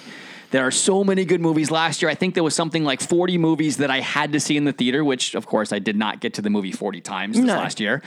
[0.51, 1.71] There are so many good movies.
[1.71, 4.57] Last year, I think there was something like 40 movies that I had to see
[4.57, 7.37] in the theater, which, of course, I did not get to the movie 40 times
[7.37, 7.55] this No.
[7.55, 8.03] last year.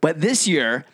[0.00, 0.84] But this year,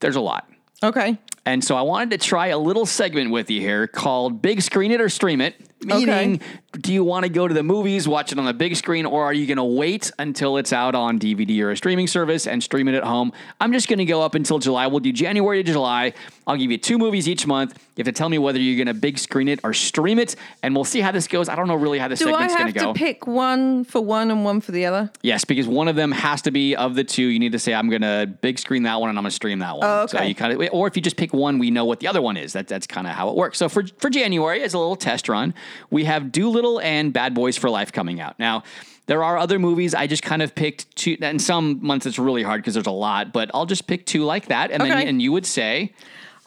[0.00, 0.48] there's a lot.
[0.82, 1.18] Okay.
[1.44, 4.90] And so I wanted to try a little segment with you here called Big Screen
[4.90, 5.54] It or Stream It.
[5.82, 6.40] Meaning,
[6.72, 9.24] do you want to go to the movies, watch it on the big screen, or
[9.24, 12.62] are you going to wait until it's out on DVD or a streaming service and
[12.62, 13.32] stream it at home?
[13.60, 14.86] I'm just going to go up until July.
[14.86, 16.12] We'll do January to July.
[16.46, 17.78] I'll give you two movies each month.
[17.96, 20.36] You have to tell me whether you're going to big screen it or stream it,
[20.62, 21.48] and we'll see how this goes.
[21.48, 22.80] I don't know really how this Do segment's going to go.
[22.80, 25.10] Do I have to pick one for one and one for the other?
[25.22, 27.24] Yes, because one of them has to be of the two.
[27.24, 29.34] You need to say, I'm going to big screen that one and I'm going to
[29.34, 29.86] stream that one.
[29.86, 32.06] Oh, So you kind of, or if you just pick one, we know what the
[32.08, 32.52] other one is.
[32.54, 33.58] That, that's kind of how it works.
[33.58, 35.54] So for, for January, as a little test run,
[35.90, 38.38] we have Dolittle and Bad Boys for Life coming out.
[38.38, 38.62] Now,
[39.06, 39.94] there are other movies.
[39.94, 41.16] I just kind of picked two.
[41.20, 44.24] And some months it's really hard because there's a lot, but I'll just pick two
[44.24, 44.70] like that.
[44.70, 45.92] And then and you would say,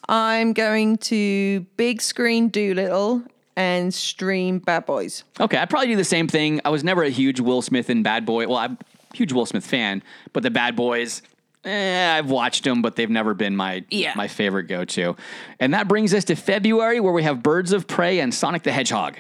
[0.08, 3.24] I'm going to big screen Dolittle
[3.56, 5.24] and stream Bad Boys.
[5.40, 6.62] Okay, I'd probably do the same thing.
[6.66, 8.48] I was never a huge Will Smith and Bad Boy.
[8.48, 8.78] Well, I'm
[9.14, 11.22] a huge Will Smith fan, but the Bad Boys,
[11.66, 14.14] eh, I've watched them, but they've never been my Yeah.
[14.16, 15.16] my favorite go to.
[15.60, 18.72] And that brings us to February, where we have Birds of Prey and Sonic the
[18.72, 19.18] Hedgehog.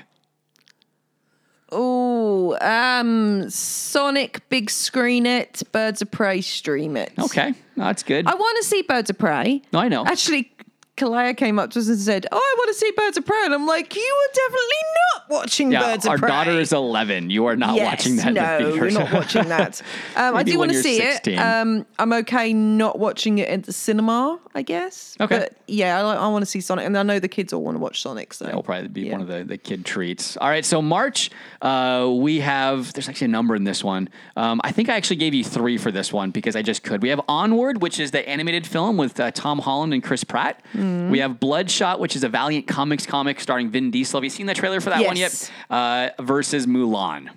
[1.76, 7.12] Oh, um, Sonic big screen it, Birds of Prey stream it.
[7.18, 8.28] Okay, no, that's good.
[8.28, 9.64] I want to see Birds of Prey.
[9.72, 10.06] No, I know.
[10.06, 10.52] Actually,
[10.96, 13.46] Kalea came up to us and said, "Oh, I want to see Birds of Prey,"
[13.46, 14.68] and I'm like, "You are definitely
[15.16, 17.32] not watching yeah, Birds of Prey." our daughter is 11.
[17.32, 18.94] You are not Yes, watching that no, in the theaters.
[18.94, 19.82] you're not watching that.
[20.16, 21.34] Um, I do want to see 16.
[21.34, 21.40] it.
[21.40, 25.18] Um, I'm okay not watching it at the cinema, I guess.
[25.20, 25.40] Okay.
[25.40, 27.76] But yeah, I, I want to see Sonic, and I know the kids all want
[27.76, 28.32] to watch Sonic.
[28.34, 29.14] So will probably be Yeah.
[29.14, 30.38] one of the, the kid treats.
[30.38, 31.32] All right, so March,
[31.64, 34.10] uh, we have, there's actually a number in this one.
[34.38, 37.02] Um, I think I actually gave you three for this one because I just could.
[37.02, 40.62] We have Onward, which is the animated film with uh, Tom Holland and Chris Pratt.
[40.84, 41.10] Mm-hmm.
[41.12, 44.18] We have Bloodshot, which is a Valiant Comics comic starring Vin Diesel.
[44.20, 45.52] Have you seen the trailer for that one yet?
[45.70, 47.30] Uh, versus Mulan.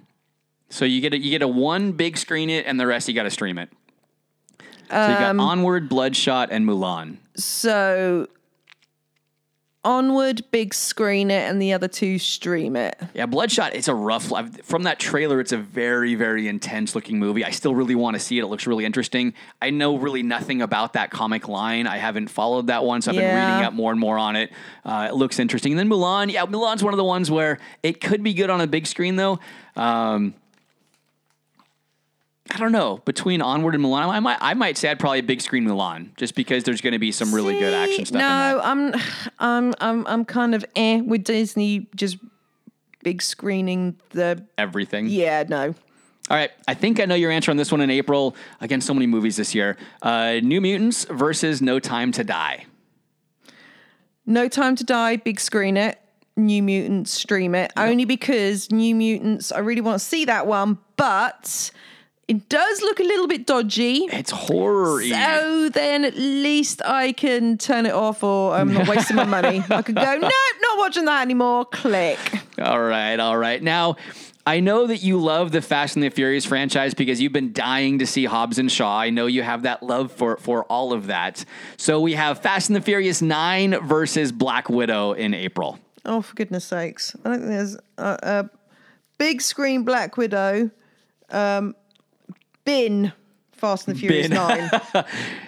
[0.68, 3.14] So you get a, you get a one big screen it, and the rest you
[3.14, 3.70] got to stream it.
[4.90, 7.16] So you Um, got Onward, Bloodshot, and Mulan.
[7.36, 8.28] so
[9.86, 12.98] onward, big screen it, and the other two stream it.
[13.14, 13.74] Yeah, Bloodshot.
[13.74, 14.32] It's a rough.
[14.32, 17.44] I've- From that trailer, it's a very, very intense looking movie.
[17.44, 18.42] I still really want to see it.
[18.42, 19.32] It looks really interesting.
[19.62, 21.86] I know really nothing about that comic line.
[21.86, 23.52] I haven't followed that one, so I've been Yeah.
[23.54, 24.50] reading up more and more on it.
[24.84, 25.72] Uh, it looks interesting.
[25.72, 26.32] And then Mulan.
[26.32, 29.16] Yeah, Mulan's one of the ones where it could be good on a big screen,
[29.16, 29.38] though.
[29.76, 30.34] Um,
[32.50, 32.98] I don't know.
[33.04, 36.34] Between Onward and Milan, I might, I might say I'd probably big screen Milan just
[36.34, 38.14] because there's going to be some really good action stuff.
[38.14, 38.60] in No.
[38.62, 38.94] I'm,
[39.38, 42.18] I'm, I'm, I'm kind of eh with Disney just
[43.02, 44.44] big screening the.
[44.58, 45.08] everything.
[45.08, 45.74] Yeah, no.
[46.28, 48.34] All right, I think I know your answer on this one in April.
[48.60, 49.76] Again, so many movies this year.
[50.02, 52.66] Uh, New Mutants versus No Time to Die.
[54.26, 56.00] No Time to Die, big screen it.
[56.36, 57.72] New Mutants, stream it.
[57.76, 61.70] Only because New Mutants, I really want to see that one, but
[62.28, 64.08] it does look a little bit dodgy.
[64.12, 65.00] It's horror.
[65.02, 69.62] So then at least I can turn it off or I'm not wasting my money.
[69.70, 71.66] I could go, nope, not watching that anymore.
[71.66, 72.18] Click.
[72.60, 73.62] All right, all right.
[73.62, 73.96] Now,
[74.44, 78.00] I know that you love the Fast and the Furious franchise because you've been dying
[78.00, 78.98] to see Hobbs and Shaw.
[78.98, 81.44] I know you have that love for for all of that.
[81.76, 85.78] So we have Fast and the Furious 9 versus Black Widow in April.
[86.04, 87.14] Oh, for goodness sakes.
[87.24, 88.50] I don't think there's a, a
[89.18, 90.70] big screen Black Widow.
[91.30, 91.74] Um,
[92.66, 93.12] bin
[93.56, 94.36] Fast and the Furious Bin.
[94.36, 94.70] 9.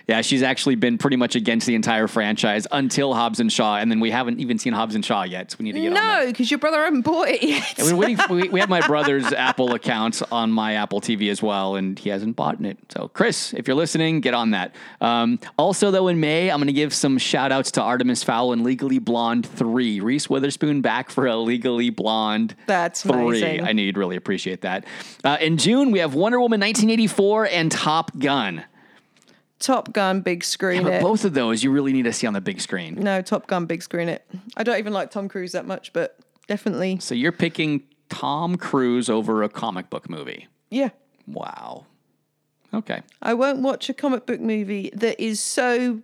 [0.09, 3.91] Yeah, she's actually been pretty much against the entire franchise until Hobbs and Shaw, and
[3.91, 5.51] then we haven't even seen Hobbs and Shaw yet.
[5.51, 7.79] So we need to get on no, because your brother hasn't bought it yet.
[7.79, 11.31] And we're waiting for, we, we have my brother's Apple account on my Apple TV
[11.31, 12.79] as well, and he hasn't bought it.
[12.89, 14.75] So, Chris, if you're listening, get on that.
[15.03, 18.55] Um, also, though, in May, I'm going to give some shout outs to Artemis Fowl
[18.55, 20.01] and Legally Blonde 3.
[20.01, 23.13] Reese Witherspoon back for a Legally Blonde That's 3.
[23.13, 23.65] amazing.
[23.65, 24.87] I knew you'd really appreciate that.
[25.23, 28.65] Uh, in June, we have Wonder Woman 1984 and Top Gun.
[29.59, 31.03] Top Gun, big screen But it.
[31.03, 32.95] both of those you really need to see on the big screen.
[32.95, 34.25] No, Top Gun, big screen it.
[34.57, 36.99] I don't even like Tom Cruise that much, but definitely.
[37.01, 40.47] So you're picking Tom Cruise over a comic book movie.
[40.71, 40.91] Yeah.
[41.27, 41.87] Wow.
[42.73, 43.03] Okay.
[43.21, 46.03] I won't watch a comic book movie that is so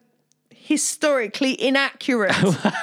[0.52, 2.34] historically inaccurate.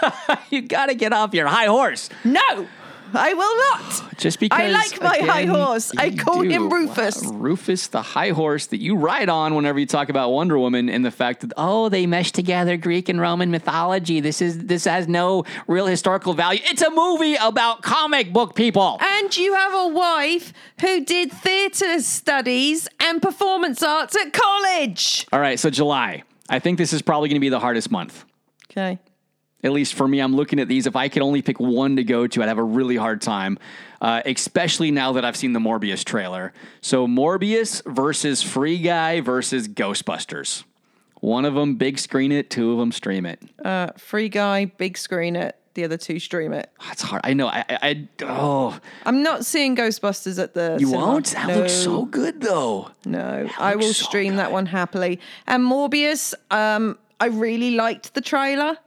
[0.51, 2.09] you got to get off your high horse.
[2.23, 2.65] no,
[3.13, 4.17] I will not.
[4.17, 5.91] Just because I like my high horse.
[5.97, 6.69] I call him.
[6.69, 7.23] Rufus.
[7.23, 10.89] Wow, Rufus, the high horse that you ride on whenever you talk about Wonder Woman,
[10.89, 14.19] and the fact that oh, they mesh together Greek and Roman mythology.
[14.19, 16.61] This is this has no real historical value.
[16.65, 18.97] It's a movie about comic book people.
[19.01, 25.25] And you have a wife who did theatre studies and performance arts at college.
[25.31, 26.23] All right, so July.
[26.49, 28.25] I think this is probably going to be the hardest month.
[28.69, 28.99] Okay.
[29.63, 30.87] At least for me, I'm looking at these.
[30.87, 33.59] If I could only pick one to go to, I'd have a really hard time,
[34.01, 36.53] uh, especially now that I've seen the Morbius trailer.
[36.81, 40.63] So, Morbius versus Free Guy versus Ghostbusters.
[41.21, 43.39] One of them big screen it, two of them stream it.
[43.63, 45.55] Uh, free guy, big screen it.
[45.75, 46.69] The other two stream it.
[46.85, 47.21] That's hard.
[47.23, 47.47] I know.
[47.47, 50.77] I, I, I oh, I'm not seeing Ghostbusters at the.
[50.79, 51.05] you cinema.
[51.05, 51.27] won't.
[51.27, 52.91] That no, looks so good though.
[53.05, 55.21] No, I will so stream that one happily.
[55.47, 58.77] And Morbius, um, I really liked the trailer.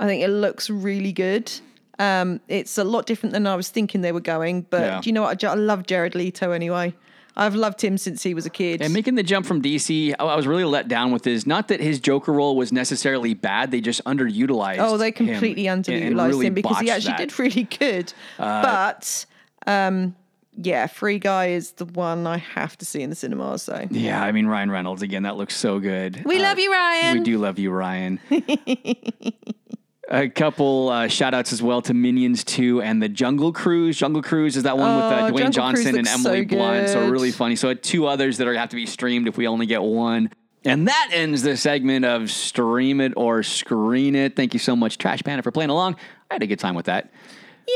[0.00, 1.52] I think it looks really good.
[1.98, 4.62] Um, it's a lot different than I was thinking they were going.
[4.70, 5.00] But Yeah.
[5.02, 5.30] do you know what?
[5.30, 6.94] I, ju- I love Jared Leto anyway.
[7.36, 8.82] I've loved him since he was a kid.
[8.82, 11.46] And making the jump from DC, I I was really let down with his.
[11.46, 14.78] Not that his Joker role was necessarily bad; they just underutilized.
[14.80, 17.20] Oh, they him completely and- and underutilized really him because he botched actually that.
[17.20, 18.12] Uh, did really good.
[18.38, 19.26] but
[19.66, 20.16] um,
[20.56, 23.58] yeah, Free Guy is the one I have to see in the cinema.
[23.58, 25.22] So Yeah, I mean Ryan Reynolds again.
[25.22, 26.22] That looks so good.
[26.24, 27.18] we Uh, love you, Ryan.
[27.18, 28.18] We do love you, Ryan.
[30.12, 33.96] A couple uh, shout outs as well to Minions 2 and the Jungle Cruise.
[33.96, 36.88] Jungle Cruise is that one with uh, Oh, Dwayne Jungle Johnson and Emily so Blunt.
[36.88, 37.54] So really funny.
[37.54, 39.82] So two others that are going to have to be streamed if we only get
[39.82, 40.30] one.
[40.64, 44.34] And that ends the segment of Stream It or Screen It.
[44.34, 45.94] Thank you so much, Trash Panda, for playing along.
[46.28, 47.12] I had a good time with that.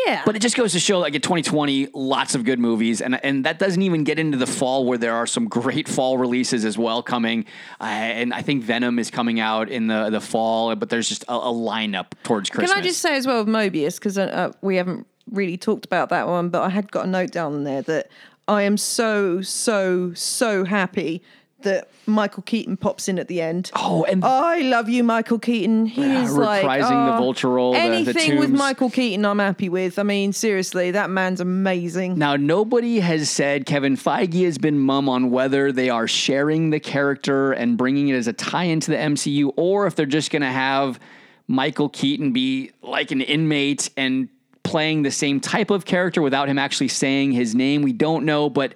[0.06, 3.22] Yeah, But it just goes to show, like in 2020, lots of good movies, and
[3.24, 6.64] and that doesn't even get into the fall where there are some great fall releases
[6.64, 7.44] as well coming.
[7.80, 11.24] Uh, and I think Venom is coming out in the the fall, but there's just
[11.24, 12.72] a, a lineup towards Christmas.
[12.72, 15.84] Can I just say as well with Morbius because uh, uh, we haven't really talked
[15.84, 18.08] about that one, but I had got a note down there that
[18.48, 21.22] I am so so so happy
[21.64, 23.70] that Michael Keaton pops in at the end.
[23.74, 25.86] Oh, and I love you, Michael Keaton.
[25.86, 29.24] He Yeah, is like reprising the oh, vulture role, the- the Anything with Michael Keaton,
[29.24, 29.98] I'm happy with.
[29.98, 32.18] I mean, seriously, that man's amazing.
[32.18, 36.80] Now, nobody has said Kevin Feige has been mum on whether they are sharing the
[36.80, 40.42] character and bringing it as a tie into the MCU, or if they're just going
[40.42, 41.00] to have
[41.48, 44.28] Michael Keaton be like an inmate and
[44.62, 47.82] playing the same type of character without him actually saying his name.
[47.82, 48.72] We don't know, but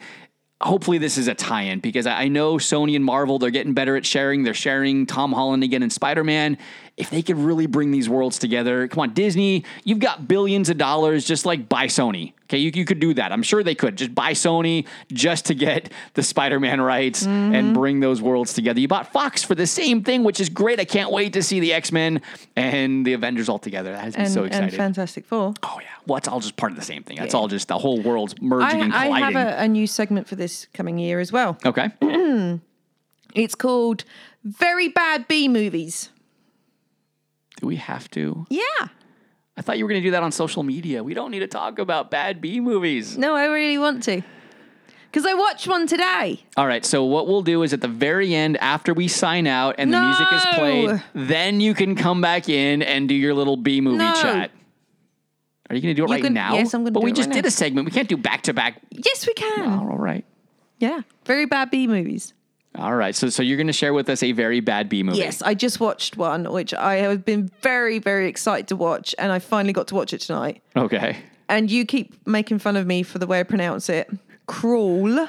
[0.61, 4.05] hopefully this is a tie-in because I know Sony and Marvel they're getting better at
[4.05, 4.43] sharing.
[4.43, 6.59] They're sharing Tom Holland again in Spider-Man.
[6.99, 10.79] If they could really bring these worlds together, come on, Disney, you've got billions of
[10.79, 11.25] dollars.
[11.25, 12.33] Just like buy Sony.
[12.45, 13.31] Okay, you, you could do that.
[13.31, 17.55] I'm sure they could just buy Sony just to get the Spider-Man rights Mm-hmm.
[17.55, 18.81] and bring those worlds together.
[18.81, 20.81] You bought Fox for the same thing, which is great.
[20.81, 22.21] I can't wait to see the X-Men
[22.57, 23.93] and the Avengers all together.
[23.93, 24.73] That has me And, so and.
[24.73, 25.55] Fantastic Four.
[25.63, 27.19] oh yeah, well, it's all just part of the same thing.
[27.19, 27.41] That's Yeah.
[27.41, 29.37] all just the whole world's I, merging and colliding.
[29.37, 31.59] I have a, a new segment for this coming year as well.
[31.65, 31.91] okay.
[33.35, 34.05] It's called
[34.43, 36.09] Very Bad B Movies.
[37.61, 38.47] Do we have to?
[38.51, 38.63] Yeah.
[39.57, 41.03] I thought you were going to do that on social media.
[41.03, 43.19] We don't need to talk about bad B movies.
[43.19, 44.23] No, I really want to.
[45.11, 46.45] Because I watched one today.
[46.57, 49.77] All right, so what we'll do is at the very end, after we sign out
[49.79, 53.57] and the music is played, then you can come back in and do your little
[53.57, 54.13] B movie No.
[54.15, 54.51] chat.
[55.71, 56.55] Are you going to do it right can- now?
[56.55, 57.49] yes, I'm gonna But do we it just right did now.
[57.49, 57.85] a segment.
[57.87, 58.81] We can't do back to back.
[58.91, 59.69] Yes, we can.
[59.69, 60.25] All right.
[60.79, 61.01] Yeah.
[61.25, 62.33] Very Bad B Movies.
[62.75, 63.15] All right.
[63.15, 65.19] So so you're going to share with us a very bad B movie.
[65.19, 69.33] Yes, I just watched one, which I have been very, very excited to watch, and
[69.33, 70.63] I finally got to watch it tonight.
[70.77, 71.17] Okay.
[71.49, 74.11] And you keep making fun of me for the way I pronounce it.
[74.47, 75.29] Crawl.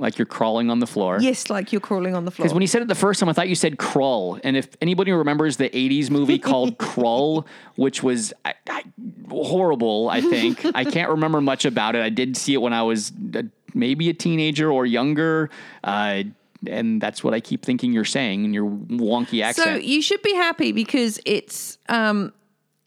[0.00, 1.18] Like you're crawling on the floor.
[1.20, 2.44] Yes, like you're crawling on the floor.
[2.44, 4.38] Because when you said it the first time, I thought you said crawl.
[4.44, 8.84] And if anybody remembers the 80s movie called Crawl, which was I, I,
[9.28, 10.64] horrible, I think.
[10.74, 12.02] I can't remember much about it.
[12.02, 13.42] I did see it when I was uh,
[13.74, 15.50] maybe a teenager or younger.
[15.82, 16.22] Uh,
[16.66, 19.66] and that's what I keep thinking you're saying in your wonky accent.
[19.68, 22.32] So you should be happy because it's um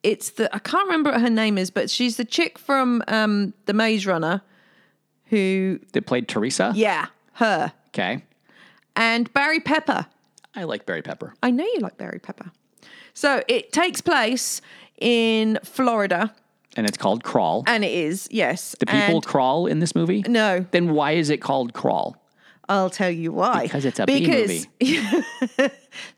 [0.03, 3.53] it's the I can't remember what her name is, but she's the chick from um
[3.65, 4.41] the Maze Runner
[5.25, 6.73] who that played Teresa?
[6.75, 7.71] yeah, her.
[7.89, 8.23] Okay.
[8.95, 10.05] And Barry Pepper.
[10.55, 11.33] I like Barry Pepper.
[11.41, 12.51] I know you like Barry Pepper.
[13.13, 14.61] So it takes place
[14.99, 16.33] in Florida
[16.75, 17.63] And it's called Crawl.
[17.67, 18.75] and it is, yes.
[18.79, 20.23] Do people and crawl in this movie?
[20.27, 20.65] No.
[20.71, 22.20] Then why is it called Crawl?
[22.71, 23.63] I'll tell you why.
[23.63, 24.65] Because it's a because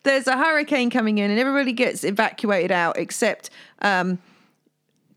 [0.04, 3.50] there's a hurricane coming in and everybody gets evacuated out except
[3.82, 4.20] um,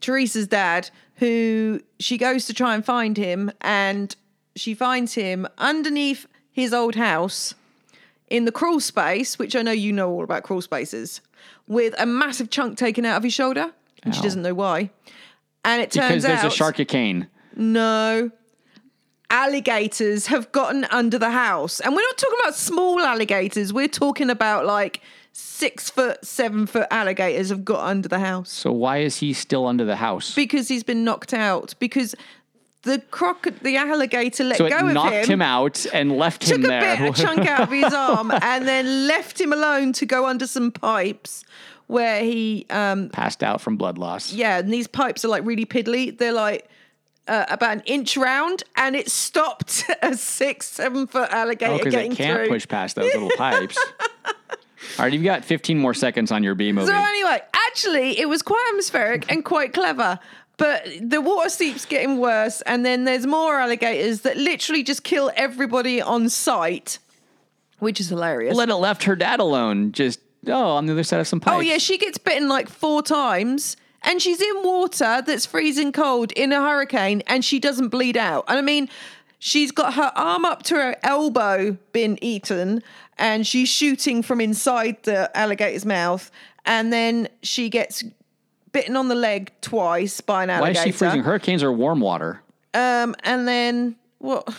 [0.01, 4.15] Teresa's dad, who she goes to try and find him, and
[4.55, 7.53] she finds him underneath his old house
[8.31, 11.21] in the crawl space, which I know you know all about crawl spaces,
[11.67, 13.71] with a massive chunk taken out of his shoulder,
[14.01, 14.89] and she doesn't know why.
[15.63, 16.09] And it turns out.
[16.09, 17.27] Because there's out a shark cane.
[17.55, 18.31] no.
[19.29, 21.79] Alligators have gotten under the house.
[21.79, 23.73] And we're not talking about small alligators.
[23.73, 25.01] We're talking about like
[25.33, 29.67] six foot, seven foot alligators have got under the house So why is he still
[29.67, 30.33] under the house?
[30.33, 31.75] because he's been knocked out.
[31.79, 32.15] Because
[32.83, 36.43] the croc, the alligator let so it go of knocked him, him, out and left
[36.43, 36.97] took him a there.
[36.97, 40.47] bit, a chunk out of his arm, and then left him alone to go under
[40.47, 41.43] some pipes
[41.87, 44.31] where he um, Passed out from blood loss.
[44.31, 46.17] yeah, and these pipes are like really piddly.
[46.17, 46.69] They're like
[47.27, 51.91] uh, about an inch round, and it stopped a six, seven foot alligator Oh, because
[51.93, 52.49] getting it can't through.
[52.49, 53.77] push past those little pipes.
[54.25, 56.87] All right, you've got 15 more seconds on your B movie.
[56.87, 60.19] So anyway, actually, it was quite atmospheric and quite clever.
[60.57, 65.31] But the water seep's getting worse, and then there's more alligators that literally just kill
[65.35, 66.97] everybody on sight,
[67.77, 68.55] which is hilarious.
[68.55, 69.91] Let it left her dad alone.
[69.91, 71.55] Just oh, on the other side of some pipes.
[71.55, 76.31] Oh yeah, she gets bitten like four times, and she's in water that's freezing cold
[76.33, 78.45] in a hurricane, and she doesn't bleed out.
[78.47, 78.89] And I mean,
[79.39, 82.83] she's got her arm up to her elbow, been eaten,
[83.17, 86.31] and she's shooting from inside the alligator's mouth,
[86.65, 88.03] and then she gets
[88.71, 90.79] bitten on the leg twice by an alligator.
[90.79, 91.23] Why is she freezing?
[91.23, 92.41] Hurricanes are warm water.
[92.73, 94.53] Um, and then what?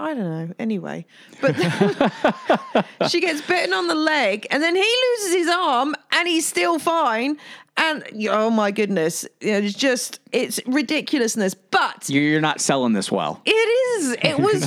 [0.00, 0.54] I don't know.
[0.58, 1.06] Anyway,
[1.40, 1.54] but
[3.08, 6.78] she gets bitten on the leg, and then he loses his arm, and he's still
[6.78, 7.36] fine.
[7.76, 11.54] And oh my goodness, it's just it's ridiculousness.
[11.54, 13.40] But You're you're not selling this well.
[13.44, 14.16] it is.
[14.22, 14.62] It was.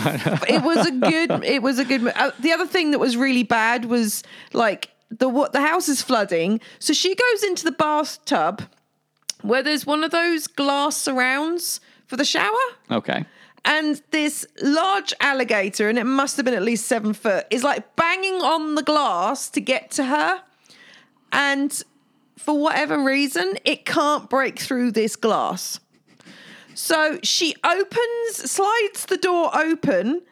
[0.49, 1.43] it was a good.
[1.45, 2.07] It was a good.
[2.07, 4.23] Uh, the other thing that was really bad was
[4.53, 8.63] like the what the house is flooding, so she goes into the bathtub
[9.41, 12.51] where there's one of those glass surrounds for the shower.
[12.91, 13.25] Okay.
[13.64, 17.95] And this large alligator, and it must have been at least seven foot, is like
[17.95, 20.41] banging on the glass to get to her.
[21.32, 21.82] And
[22.38, 25.80] for whatever reason, it can't break through this glass.
[26.74, 30.24] So she opens, slides the door open.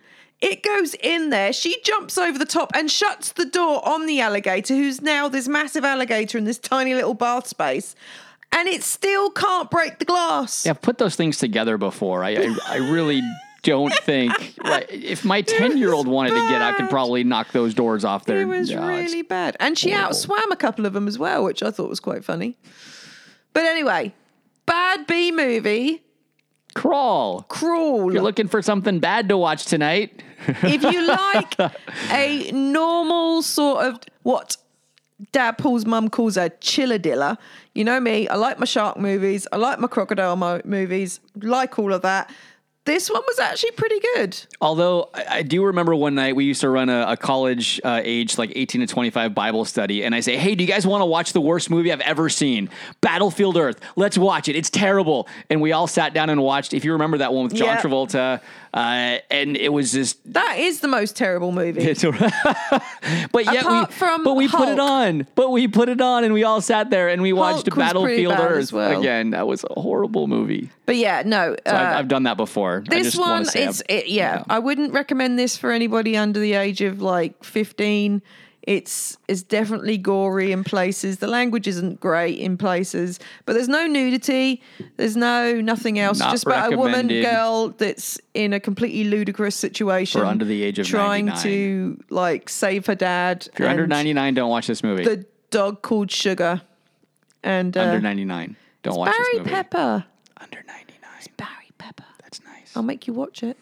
[0.42, 1.54] It goes in there.
[1.54, 5.48] She jumps over the top and shuts the door on the alligator, who's now this
[5.48, 7.96] massive alligator in this tiny little bath space.
[8.52, 10.66] And it still can't break the glass.
[10.66, 12.24] Yeah, I've put those things together before.
[12.24, 13.22] I I, I really
[13.64, 17.24] don't think like, if my 10 year old wanted to get out, I could probably
[17.24, 18.42] knock those doors off there.
[18.42, 19.56] It was really bad.
[19.60, 20.16] And she horrible.
[20.16, 22.58] outswam a couple of them as well, which I thought was quite funny.
[23.54, 24.14] But anyway,
[24.66, 26.04] bad B movie,
[26.76, 27.44] Crawl.
[27.44, 28.10] Crawl.
[28.10, 31.56] If you're looking for something bad to watch tonight, if you like
[32.12, 34.56] a normal sort of what
[35.32, 37.38] Dad Paul's mum calls a chilladilla,
[37.76, 41.78] you know me, I like my shark movies, I like my crocodile mo- movies, like
[41.78, 42.32] all of that.
[42.86, 44.36] This one was actually pretty good.
[44.62, 48.02] Although I, I do remember one night we used to run a, a college uh,
[48.04, 51.02] age, like 18 to 25 Bible study, and I say, Hey, do you guys want
[51.02, 52.68] to watch the worst movie I've ever seen?
[53.02, 53.80] Battlefield Earth.
[53.96, 54.56] Let's watch it.
[54.56, 55.28] It's terrible.
[55.52, 57.82] And we all sat down and watched, if you remember that one with John Yeah.
[57.82, 58.42] Travolta,
[58.74, 60.20] uh, and it was just.
[60.34, 61.96] That is the most terrible movie.
[63.32, 65.28] But yet Apart we, from but we put it on.
[65.36, 68.34] But we put it on, and we all sat there and we watched Hulk Battlefield
[68.34, 69.00] Earth as well.
[69.00, 69.32] again.
[69.32, 70.70] That was a horrible movie.
[70.86, 71.56] But yeah, no.
[71.66, 72.84] So I've, uh, I've done that before.
[72.88, 77.02] This one it's it, yeah, i wouldn't recommend this for anybody under the age of
[77.02, 78.22] like 15
[78.64, 83.88] it's it's definitely gory in places the language isn't great in places but there's no
[83.88, 84.62] nudity
[84.98, 89.56] there's no nothing else Not just about a woman girl that's in a completely ludicrous
[89.56, 91.44] situation under the age of trying 99.
[91.44, 95.04] to like save her dad If you're under 99, don't watch this movie.
[95.06, 96.62] the dog called sugar
[97.44, 98.56] and uh, under 99.
[98.84, 99.50] Don't watch this barry movie.
[99.52, 100.06] pepper
[100.38, 101.10] Under 99.
[101.38, 102.76] barry pepper That's nice.
[102.76, 103.58] i'll make you watch it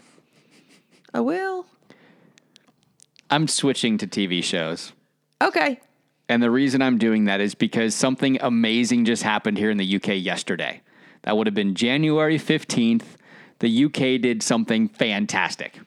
[1.14, 1.66] i will
[3.30, 4.94] I'm switching to TV shows.
[5.42, 5.80] okay
[6.30, 9.96] And the reason I'm doing that is because something amazing just happened here in the
[9.96, 10.82] UK yesterday.
[11.24, 13.04] That would have been January 15th.
[13.60, 15.80] The UK did something fantastic.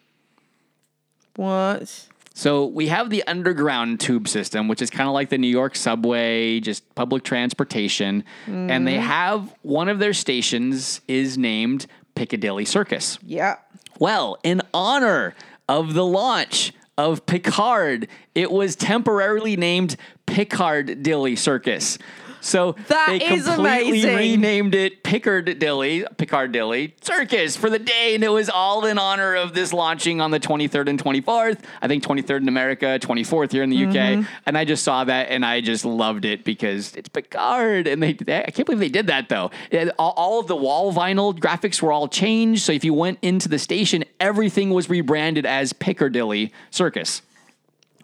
[1.36, 5.49] what So we have the underground tube system, which is kind of like the New
[5.49, 8.24] York subway, just public transportation.
[8.47, 9.07] And they mm-hmm.
[9.07, 13.18] have one of their stations is named Piccadilly Circus.
[13.22, 13.57] Yeah.
[13.99, 15.34] Well, in honor
[15.68, 19.96] of the launch of Picard, it was temporarily named
[20.26, 21.96] Picardilly Circus.
[22.41, 28.49] So That they completely renamed it Picardilly, Picardilly Circus for the day, and it was
[28.49, 31.59] all in honor of this launching on the 23rd and 24th.
[31.82, 34.20] I think 23rd in America, 24th here in the Mm-hmm.
[34.22, 38.03] UK, and I just saw that and I just loved it because it's Picard, and
[38.03, 39.51] they, they I can't believe they did that though.
[39.70, 43.18] It- all, all of the wall vinyl graphics were all changed, so if you went
[43.22, 47.22] into the station, everything was rebranded as Picardilly Circus.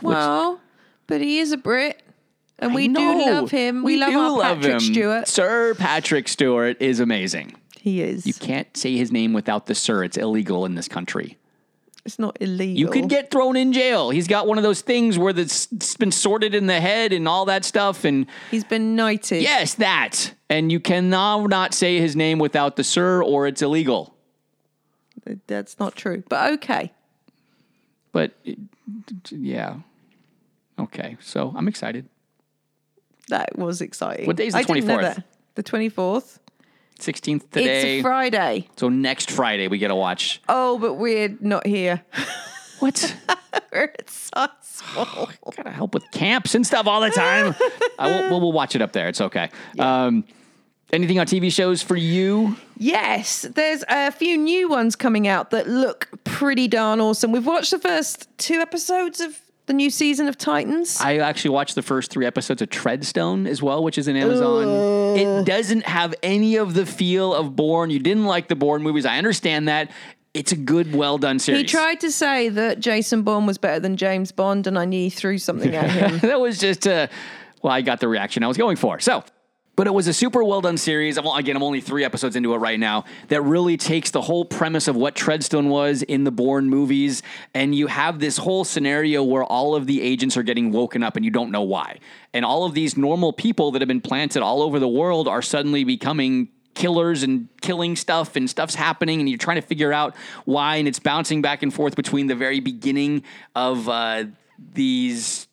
[0.03, 0.61] Well,
[1.07, 2.03] but he is a Brit,
[2.59, 3.83] and we do love him.
[3.83, 4.81] We, love do our Patrick.
[4.81, 5.29] Stewart.
[5.29, 7.55] Sir Patrick Stewart is amazing.
[7.79, 8.27] He is.
[8.27, 10.03] You can't say his name without the sir.
[10.05, 11.39] It's illegal in this country.
[12.05, 12.79] It's not illegal.
[12.79, 14.11] You could get thrown in jail.
[14.11, 17.27] He's got one of those things where it's it's been sorted in the head and
[17.27, 18.05] all that stuff.
[18.05, 19.43] And He's been knighted.
[19.43, 20.33] yes, that.
[20.49, 24.15] And you cannot not say his name without the sir, or it's illegal.
[25.49, 26.23] That's not true.
[26.29, 26.93] But okay.
[28.13, 28.59] But it-
[29.31, 29.77] yeah,
[30.79, 31.17] okay.
[31.21, 32.09] So I'm excited.
[33.29, 34.27] That was exciting.
[34.27, 35.23] What day is the know 24th?
[35.55, 36.39] The 24th.
[36.99, 37.77] 16th today.
[37.77, 38.69] It's a Friday.
[38.77, 40.41] so next Friday we get to watch.
[40.49, 42.03] Oh, but we're not here.
[42.79, 43.17] What?
[43.73, 45.33] we're at Sizewell.
[45.57, 47.55] Gotta help with camps and stuff all the time.
[47.99, 49.09] I will, we'll, we'll watch it up there.
[49.09, 49.51] It's okay.
[49.79, 50.25] Um,
[50.93, 52.57] anything on TV shows for you?
[52.77, 57.33] Yes, there's a few new ones coming out that look pretty darn awesome.
[57.33, 60.99] We've watched the first two episodes of the new season of Titans.
[61.01, 65.17] I actually watched the first three episodes of Treadstone as well, which is in Amazon.
[65.17, 67.91] It doesn't have any of the feel of Bourne.
[67.91, 69.05] You didn't like the Bourne movies.
[69.05, 69.91] I understand that.
[70.35, 71.63] It's a good, well done series.
[71.63, 75.09] he tried to say that Jason Bourne was better than James Bond, and I nearly
[75.09, 76.19] threw something at him.
[76.29, 77.07] that was just uh
[77.63, 79.01] well, I got the reaction I was going for.
[79.01, 79.25] So,
[79.77, 81.19] but it was a super well done series.
[81.19, 83.05] I'm, again, I'm only three episodes into it right now.
[83.29, 87.23] That really takes the whole premise of what Treadstone was in the Bourne movies,
[87.55, 91.17] and you have this whole scenario where all of the agents are getting woken up,
[91.17, 91.99] and you don't know why.
[92.33, 95.43] And all of these normal people that have been planted all over the world are
[95.43, 100.15] suddenly becoming killers and killing stuff and stuff's happening and you're trying to figure out
[100.45, 103.23] why and it's bouncing back and forth between the very beginning
[103.55, 104.25] of uh,
[104.75, 105.46] these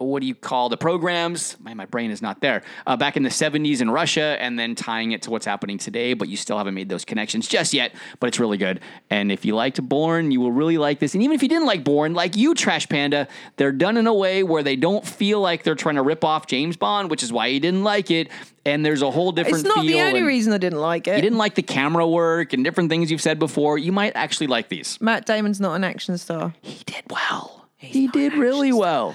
[0.00, 1.56] what do you call the programs?
[1.60, 2.62] My, my brain is not there.
[2.86, 6.14] Uh, back in the 70s in Russia, and then tying it to what's happening today,
[6.14, 7.92] but you still haven't made those connections just yet.
[8.18, 8.80] But it's really good.
[9.10, 11.14] And if you liked Bourne, you will really like this.
[11.14, 14.14] And even if you didn't like Bourne, like you, Trash Panda, they're done in a
[14.14, 17.32] way where they don't feel like they're trying to rip off James Bond, which is
[17.32, 18.28] why you didn't like it.
[18.64, 21.16] And there's a whole different it's not the only reason I didn't like it.
[21.16, 23.78] you didn't like the camera work and different things you've said before.
[23.78, 25.00] You might actually like these.
[25.00, 26.54] Matt Damon's not an action star.
[26.60, 27.66] He did well.
[27.76, 29.14] he did really well.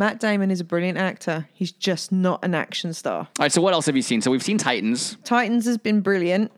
[0.00, 1.46] Matt Damon is a brilliant actor.
[1.52, 3.18] He's just not an action star.
[3.18, 4.22] All right, so what else have you seen?
[4.22, 5.18] So we've seen Titans.
[5.24, 6.50] Titans has been brilliant.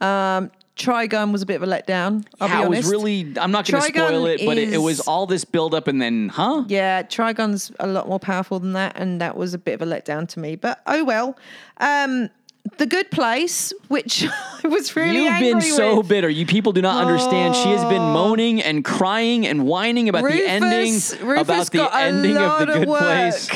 [0.00, 2.24] Um, Trigon was a bit of a letdown.
[2.40, 2.82] I'll yeah, be it honest.
[2.84, 3.34] was really.
[3.40, 6.00] I'm not going to spoil it, but it, it was all this build up and
[6.00, 6.62] then, huh?
[6.68, 9.90] Yeah, Trigon's a lot more powerful than that, and that was a bit of a
[9.90, 10.54] letdown to me.
[10.54, 11.36] But oh well.
[11.78, 12.30] Um,
[12.78, 14.26] the Good Place, which
[14.64, 16.08] I was really You've been so with.
[16.08, 16.28] bitter.
[16.28, 17.54] You people do not understand.
[17.54, 21.78] She has been moaning and crying and whining about the ending, Rufus, Rufus about the
[21.78, 23.00] got a ending of the Good work.
[23.00, 23.50] Place.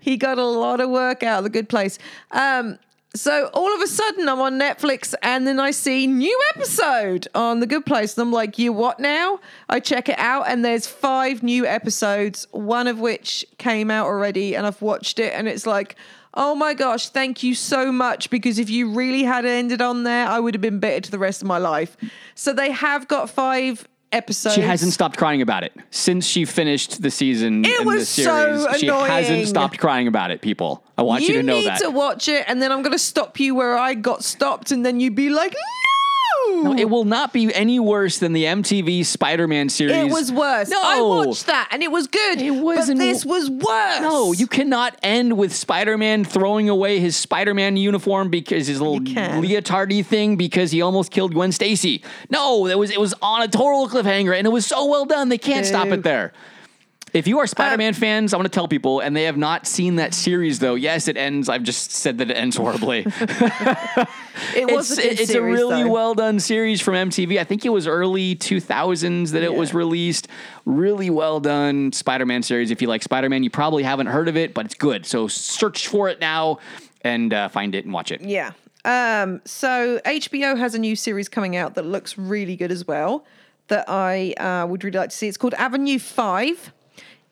[0.00, 1.98] He got a lot of work out of the Good Place.
[2.30, 2.78] Um,
[3.14, 7.60] so all of a sudden, I'm on Netflix, and then I see new episode on
[7.60, 10.86] the Good Place, and I'm like, "You what now?" I check it out, and there's
[10.86, 15.66] five new episodes, one of which came out already, and I've watched it, and it's
[15.66, 15.96] like.
[16.36, 18.30] Oh my gosh, thank you so much.
[18.30, 21.18] Because if you really had ended on there, I would have been bitter to the
[21.18, 21.96] rest of my life.
[22.34, 24.54] So they have got five episodes.
[24.54, 27.64] She hasn't stopped crying about it since she finished the season.
[27.64, 28.72] It was the so.
[28.76, 29.10] She annoying.
[29.10, 30.42] hasn't stopped crying about it.
[30.42, 31.62] People, I want you, to know that.
[31.62, 34.22] You need to watch it, and then I'm going to stop you where I got
[34.22, 35.54] stopped, and then you'd be like,
[36.62, 36.74] no.
[36.76, 39.96] It will not be any worse than the MTV Spider-Man series.
[39.96, 40.68] It was worse.
[40.68, 42.40] No, I watched that, and it was good.
[42.40, 44.00] It wasn't- But this was worse.
[44.00, 50.04] No, you cannot end with Spider-Man throwing away his Spider-Man uniform because his little leotardy
[50.04, 52.02] thing because he almost killed Gwen Stacy.
[52.30, 55.28] No, it was it was on a total cliffhanger and it was so well done.
[55.28, 56.32] They can't stop it there.
[57.16, 59.96] If you are Spider-Man fans, I want to tell people, and they have not seen
[59.96, 60.74] that series though.
[60.74, 61.48] Yes, it ends.
[61.48, 63.06] I've just said that it ends horribly.
[64.54, 65.90] It was it's a it's a really though.
[65.90, 67.38] well done series from MTV.
[67.38, 70.28] I think it was early 2000s that it was released.
[70.66, 72.70] Really well done Spider-Man series.
[72.70, 75.06] If you like Spider-Man, you probably haven't heard of it, but it's good.
[75.06, 76.58] So search for it now
[77.00, 78.20] and uh, find it and watch it.
[78.20, 78.52] Yeah.
[78.84, 83.24] Um, so HBO has a new series coming out that looks really good as well.
[83.68, 85.28] That I uh, would really like to see.
[85.28, 86.72] It's called Avenue Five.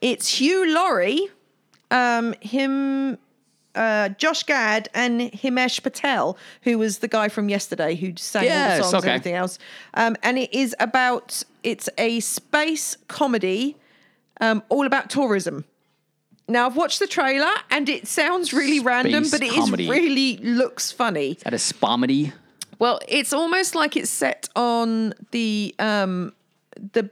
[0.05, 1.29] It's Hugh Laurie,
[1.91, 3.17] um, him,
[3.75, 8.49] uh, Josh Gad, and Himesh Patel, who was the guy from yesterday who sang all
[8.49, 9.09] Yes, the songs okay.
[9.09, 9.59] and everything else.
[9.95, 13.77] Um, and it is about it's a space comedy,
[14.43, 15.65] um, all about tourism.
[16.49, 19.89] now I've watched the trailer and it sounds really random, but it is comedy.
[19.89, 21.39] really looks funny.
[21.47, 22.35] At a spomedy.
[22.79, 26.35] Well, it's almost like it's set on the um
[26.93, 27.09] the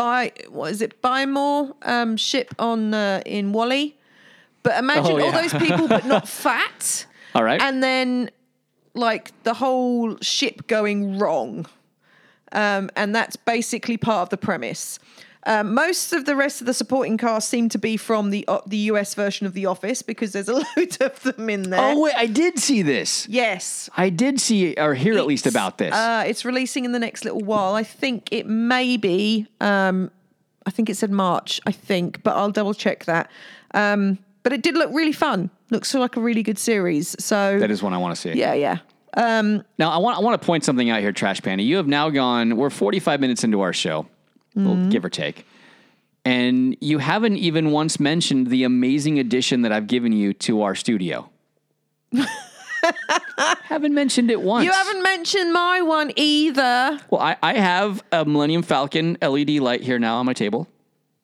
[0.00, 3.94] by what is it Bymore um ship on uh, in WALL-E.
[4.62, 7.06] But imagine Oh, all those people but not fat.
[7.34, 7.60] All right.
[7.60, 8.30] And then
[8.94, 11.66] like the whole ship going wrong.
[12.52, 14.98] Um, and that's basically part of the premise.
[15.46, 18.60] Um, most of the rest of the supporting cast seem to be from the uh,
[18.66, 21.80] the US version of The Office because there's a load of them in there.
[21.80, 23.26] oh wait, I did see this.
[23.28, 25.94] yes, I did see or hear at least about this.
[25.94, 27.74] Uh, it's releasing in the next little while.
[27.74, 29.46] I think it may be.
[29.60, 30.10] Um,
[30.66, 31.58] I think it said March.
[31.66, 33.30] I think, but I'll double check that.
[33.72, 35.48] Um, but it did look really fun.
[35.70, 37.16] Looks like a really good series.
[37.22, 38.32] So that is one I want to see.
[38.38, 38.78] yeah, yeah.
[39.16, 41.64] Now I want I want to point something out here, Trash Panty.
[41.64, 42.56] You have now gone.
[42.56, 44.06] We're 45 minutes into our show,
[44.56, 44.88] Mm-hmm.
[44.90, 45.46] give or take,
[46.24, 50.74] and you haven't even once mentioned the amazing addition that I've given you to our
[50.74, 51.30] studio.
[53.64, 54.64] haven't mentioned it once.
[54.64, 56.98] You haven't mentioned my one either.
[57.10, 60.66] Well, I, I have a Millennium Falcon LED light here now on my table,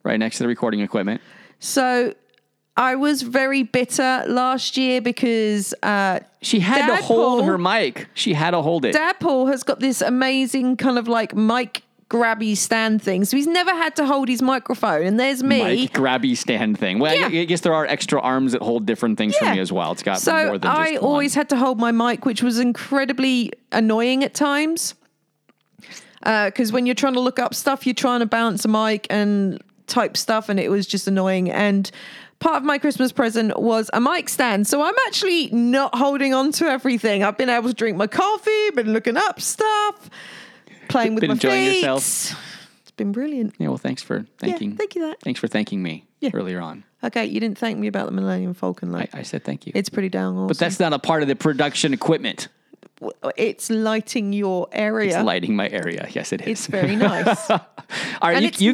[0.03, 1.21] right next to the recording equipment.
[1.59, 2.15] So
[2.77, 8.09] I was very bitter last year because uh, She had to hold Paul- her mic.
[8.15, 8.93] She had to hold it.
[8.93, 13.25] Dad Paul has got this amazing kind of like mic grabby stand thing.
[13.25, 15.03] So he's never had to hold his microphone.
[15.03, 15.63] And there's me.
[15.63, 16.99] Mic grabby stand thing.
[16.99, 17.41] Well, I Yeah.
[17.41, 19.93] I guess there are extra arms that hold different things for me as well.
[19.93, 20.99] It's got so more than just I one.
[20.99, 24.95] always had to hold my mic, which was incredibly annoying at times.
[26.23, 29.07] Uh, because when you're trying to look up stuff, you're trying to balance a mic
[29.11, 31.51] and type stuff, and it was just annoying.
[31.51, 31.89] And
[32.41, 34.67] part of my Christmas present was a mic stand.
[34.67, 37.23] So I'm actually not holding on to everything.
[37.23, 40.11] I've been able to drink my coffee, been looking up stuff,
[40.97, 41.77] playing with Been my enjoying feet.
[41.77, 42.37] yourself?
[42.83, 43.55] It's been brilliant.
[43.59, 44.77] Yeah, well, thanks for thanking.
[44.77, 45.21] thank you that.
[45.21, 46.31] Thanks for thanking me Yeah.
[46.33, 46.85] earlier on.
[47.05, 49.11] Okay, you didn't thank me about the Millennium Falcon I, light.
[49.13, 49.73] I said thank you.
[49.75, 50.49] it's pretty damn awesome.
[50.49, 52.49] but that's not a part of the production equipment.
[53.37, 55.17] It's lighting your area.
[55.17, 56.09] It's lighting my area.
[56.13, 56.49] Yes, it is.
[56.49, 57.51] It's very nice.
[57.51, 57.61] All
[58.23, 58.73] right, and you, it's you,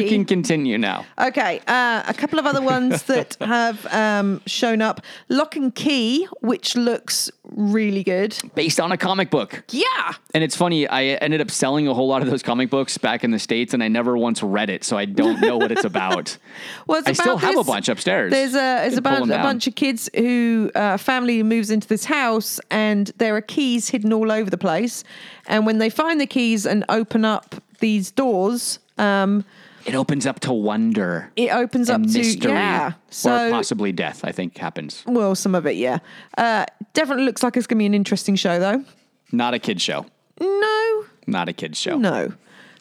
[0.00, 1.04] you can continue now.
[1.18, 5.00] Okay, uh, a couple of other ones that have um, shown up.
[5.28, 8.36] Lock and Key, which looks really good.
[8.54, 9.64] Based on a comic book.
[9.70, 10.14] Yeah.
[10.32, 13.24] And it's funny, I ended up selling a whole lot of those comic books back
[13.24, 15.84] in the States, and I never once read it, so I don't know what it's
[15.84, 16.36] about.
[16.86, 18.30] Well, it's I still about have a bunch upstairs.
[18.30, 21.88] There's a there's Can a bunch, a bunch of kids who uh, family moves into
[21.88, 25.04] this house, and there are keys hidden all over the place.
[25.46, 29.44] And when they find the keys and open up these doors, um,
[29.86, 32.92] It opens up to wonder it opens up to mystery, yeah.
[33.24, 34.24] or possibly death.
[34.24, 35.02] I think happens.
[35.06, 35.98] well, some of it, yeah.
[36.38, 38.84] Uh, definitely looks like it's going to be an interesting show, though.
[39.32, 40.06] Not a kid show.
[40.40, 41.96] No, Not a kid show.
[41.96, 42.32] No.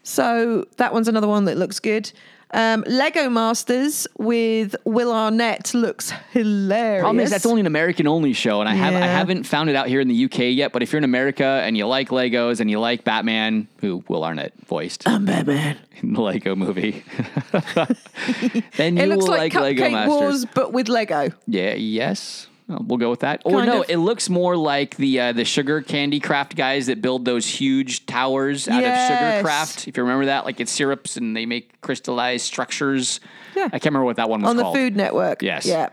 [0.04, 2.12] So that one's another one that looks good.
[2.54, 7.02] Um, Lego Masters with Will Arnett looks hilarious.
[7.02, 9.18] Problem is that's only an American only show, and I have I Yeah.
[9.18, 10.72] haven't found it out here in the UK yet.
[10.72, 14.24] But if you're in America and you like Legos and you like Batman, who Will
[14.24, 15.78] Arnett voiced I'm Batman.
[16.02, 17.04] in the Lego movie,
[18.78, 20.10] then you It looks will like, like, Lego Cupcake Masters.
[20.22, 21.30] Wars, but with Lego.
[21.48, 22.48] Yeah, yes.
[22.70, 23.42] Uh, We'll go with that.
[23.46, 23.90] Or Kind no, of.
[23.90, 28.06] it looks more like the uh, the sugar candy craft guys that build those huge
[28.06, 29.12] towers out Yes.
[29.12, 29.88] of sugar craft.
[29.88, 33.20] If you remember that, like it's syrups and they make crystallized structures.
[33.56, 33.66] Yeah.
[33.66, 34.76] I can't remember what that one was On the called.
[34.78, 35.42] Food Network.
[35.44, 35.66] Yes.
[35.66, 35.90] Yeah.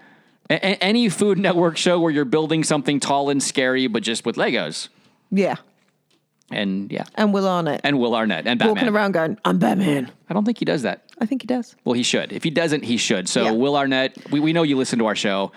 [0.49, 4.25] A- a- any Food Network show where you're building something tall and scary, but just
[4.25, 4.89] with Legos.
[5.31, 5.57] Yeah.
[6.53, 7.81] And yeah, And Will Arnett.
[7.85, 8.75] and Will Arnett and Batman.
[8.75, 10.11] Walking around going, I'm Batman.
[10.29, 11.05] I don't think he does that.
[11.21, 11.77] I think he does.
[11.85, 12.33] Well, he should.
[12.33, 13.29] If he doesn't, he should.
[13.29, 13.51] So Yeah.
[13.53, 15.53] Will Arnett, we, we know you listen to our show.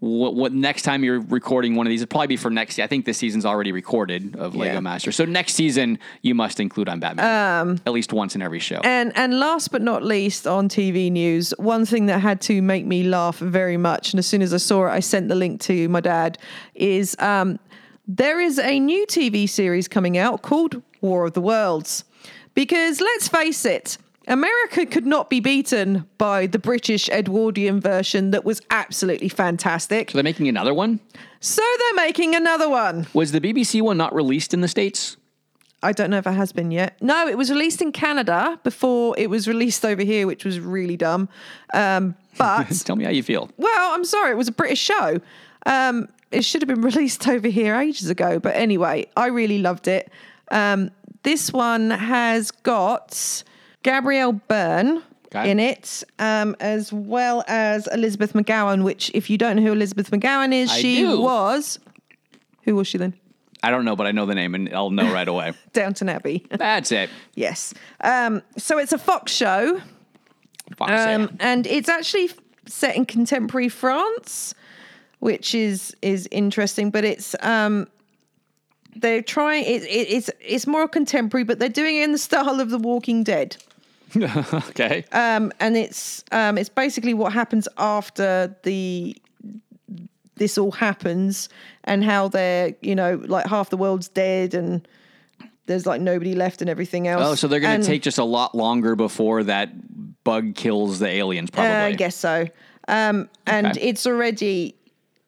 [0.00, 2.02] What, what next time you're recording one of these?
[2.02, 2.78] It'll probably be for next.
[2.78, 2.84] Year.
[2.84, 4.60] I think this season's already recorded of Yeah.
[4.60, 5.10] Lego Master.
[5.10, 8.80] So next season you must include on Batman um, at least once in every show.
[8.84, 12.86] And and last but not least on TV news, one thing that had to make
[12.86, 15.60] me laugh very much, and as soon as I saw it, I sent the link
[15.62, 16.38] to my dad,
[16.76, 17.58] is um,
[18.06, 22.04] there is a new TV series coming out called War of the Worlds.
[22.54, 23.98] Because let's face it,
[24.28, 30.10] America could not be beaten by the British Edwardian version that was absolutely fantastic.
[30.10, 31.00] so they're making another one.
[31.40, 33.06] So they're making another one.
[33.14, 35.16] Was the BBC one not released in the states?
[35.82, 37.00] I don't know if it has been yet.
[37.00, 40.96] No, it was released in Canada before it was released over here, which was really
[40.96, 41.28] dumb.
[41.72, 43.48] Um, but Tell me how you feel.
[43.56, 45.20] well, I'm sorry, it was a British show.
[45.66, 48.38] Um, it should have been released over here ages ago.
[48.40, 50.10] But anyway, I really loved it.
[50.50, 50.90] Um,
[51.22, 53.42] this one has got
[53.82, 55.50] Gabriel Byrne Okay.
[55.50, 58.82] in it, um, as well as Elizabeth McGovern.
[58.82, 61.20] Which, if you don't know who Elizabeth McGovern is, I she do.
[61.20, 61.78] was.
[62.62, 63.12] Who was she then?
[63.62, 65.52] I don't know, but I know the name and I'll know right away.
[65.74, 66.46] Downton Abbey.
[66.50, 67.10] That's it.
[67.34, 67.74] yes.
[68.00, 69.80] Um, so it's a Fox show.
[70.76, 72.30] Fox Um, and it's actually
[72.66, 74.54] set in contemporary France,
[75.18, 76.90] which is is interesting.
[76.90, 77.86] But it's um,
[78.96, 79.64] they're trying.
[79.64, 82.78] It, it, it's it's more contemporary, but they're doing it in the style of The
[82.78, 83.56] Walking Dead.
[84.70, 85.04] okay.
[85.12, 89.16] Um, and it's um, it's basically what happens after the
[90.36, 91.48] this all happens
[91.84, 94.86] and how they're you know like half the world's dead and
[95.66, 97.22] there's like nobody left and everything else.
[97.26, 101.08] Oh, so they're going to take just a lot longer before that bug kills the
[101.08, 101.70] aliens, probably.
[101.74, 102.46] Uh, I guess so.
[102.88, 103.80] Um, and Okay.
[103.80, 104.74] it's already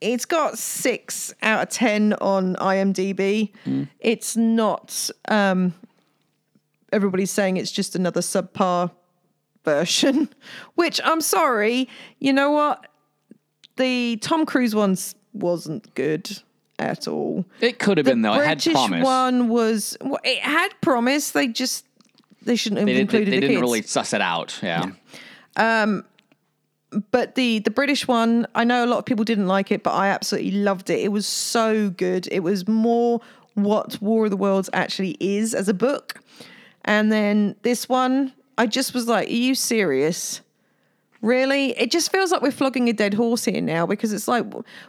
[0.00, 3.52] it's got six out of ten on IMDb.
[3.64, 3.82] Hmm.
[3.98, 5.10] It's not.
[5.28, 5.74] Um,
[6.93, 8.91] everybody's saying it's just another subpar
[9.64, 10.28] version,
[10.74, 11.88] which I'm sorry.
[12.18, 12.86] You know what?
[13.76, 16.30] The Tom Cruise ones wasn't good
[16.78, 17.45] at all.
[17.61, 18.34] It could have been though.
[18.34, 19.05] It had British promise.
[19.05, 21.30] one was well, it had promise.
[21.32, 21.86] They just
[22.43, 23.61] they shouldn't have they didn't, they, they the didn't kids.
[23.61, 24.59] really suss it out.
[24.62, 24.91] Yeah.
[25.57, 26.05] Um.
[27.11, 29.93] but the the British one, I know a lot of people didn't like it, but
[29.93, 31.01] I absolutely loved it.
[31.01, 32.28] It was so good.
[32.30, 33.20] It was more
[33.55, 36.20] what War of the Worlds actually is as a book.
[36.84, 40.40] And then this one, I just was like, "Are you serious?"
[41.22, 41.78] Really?
[41.78, 44.46] It just feels like we're flogging a dead horse here now because it's like,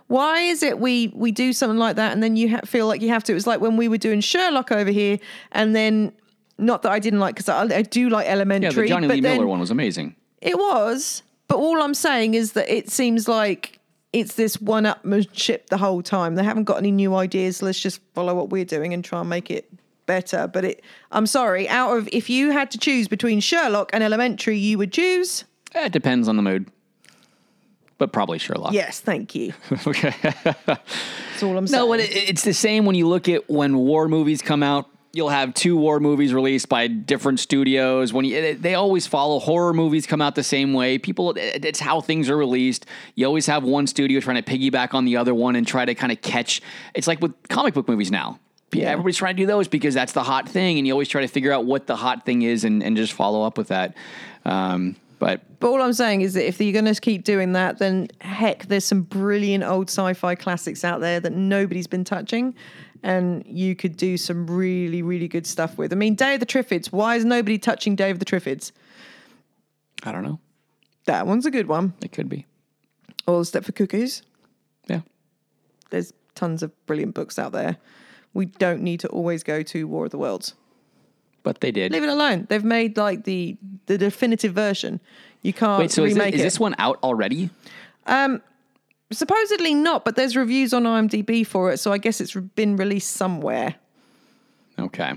[0.07, 3.01] why is it we we do something like that and then you ha- feel like
[3.01, 3.33] you have to?
[3.33, 5.19] It was like when we were doing Sherlock over here,
[5.51, 6.13] and then
[6.57, 8.69] not that I didn't like because I, I do like Elementary.
[8.69, 10.15] Yeah, the Jonny Lee then, Miller one was amazing.
[10.41, 13.79] it was, but all I'm saying is that it seems like
[14.13, 16.35] it's this one-upmanship the whole time.
[16.35, 17.61] They haven't got any new ideas.
[17.61, 19.69] Let's just follow what we're doing and try and make it
[20.11, 20.47] better.
[20.47, 21.69] But it, I'm sorry.
[21.69, 25.45] Out of if you had to choose between Sherlock and Elementary, you would choose.
[25.73, 26.69] It depends on the mood,
[27.97, 28.73] but probably Sherlock.
[28.73, 29.53] Yes, thank you.
[29.87, 30.13] okay.
[30.65, 31.87] That's all I'm saying.
[31.87, 34.89] No, it, it's the same when you look at when war movies come out.
[35.13, 38.13] You'll have two war movies released by different studios.
[38.13, 40.97] When you, they always follow horror movies come out the same way.
[40.97, 42.85] People, it's how things are released.
[43.15, 45.95] You always have one studio trying to piggyback on the other one and try to
[45.95, 46.61] kind of catch.
[46.93, 48.39] It's like with comic book movies now.
[48.73, 51.21] Yeah, everybody's trying to do those because that's the hot thing, and you always try
[51.21, 53.95] to figure out what the hot thing is and, and just follow up with that.
[54.45, 57.79] Um, but But all I'm saying is that if you're going to keep doing that,
[57.79, 62.55] then heck, there's some brilliant old sci-fi classics out there that nobody's been touching,
[63.03, 65.91] and you could do some really, really good stuff with.
[65.91, 66.91] I mean, Day of the Triffids.
[66.91, 68.71] Why is nobody touching Day of the Triffids?
[70.03, 70.39] I don't know.
[71.05, 71.93] That one's a good one.
[72.01, 72.45] It could be.
[73.27, 74.23] All Step for Cuckoos.
[74.87, 75.01] Yeah.
[75.89, 77.77] There's tons of brilliant books out there.
[78.33, 80.53] We don't need to always go to War of the Worlds.
[81.43, 81.91] But they did.
[81.91, 82.45] Leave it alone.
[82.49, 83.57] They've made like the
[83.87, 84.99] the definitive version.
[85.41, 87.49] You can't Wait, so is, remake it, is this one out already?
[88.05, 88.41] Um,
[89.11, 93.11] supposedly not, but there's reviews on IMDb for it, so I guess it's been released
[93.13, 93.75] somewhere.
[94.77, 95.13] Okay.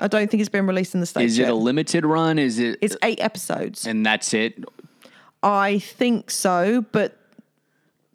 [0.00, 1.32] I don't think it's been released in the states.
[1.32, 1.50] Is it yet.
[1.50, 2.38] a limited run?
[2.38, 2.78] Is it?
[2.82, 3.86] It's eight episodes.
[3.86, 4.64] and that's it.
[5.42, 7.18] I think so, but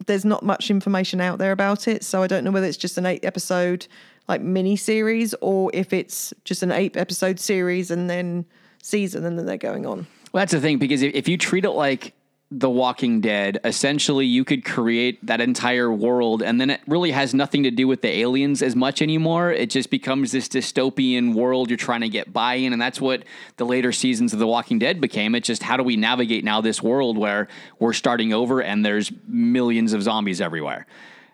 [0.06, 2.98] there's not much information out there about it, so I don't know whether it's just
[2.98, 3.86] an eight episode
[4.28, 8.44] like mini series or if it's just an eight episode series and then
[8.82, 10.06] season and then they're going on.
[10.32, 12.14] Well, that's the thing because if, if you treat it like
[12.50, 17.34] The Walking Dead, essentially you could create that entire world, and then it really has
[17.34, 19.50] nothing to do with the aliens as much anymore.
[19.52, 23.24] It just becomes this dystopian world you're trying to get by in, and that's what
[23.56, 25.34] the later seasons of The Walking Dead became.
[25.34, 27.48] It's just how do we navigate now this world where
[27.78, 30.86] we're starting over and there's millions of zombies everywhere.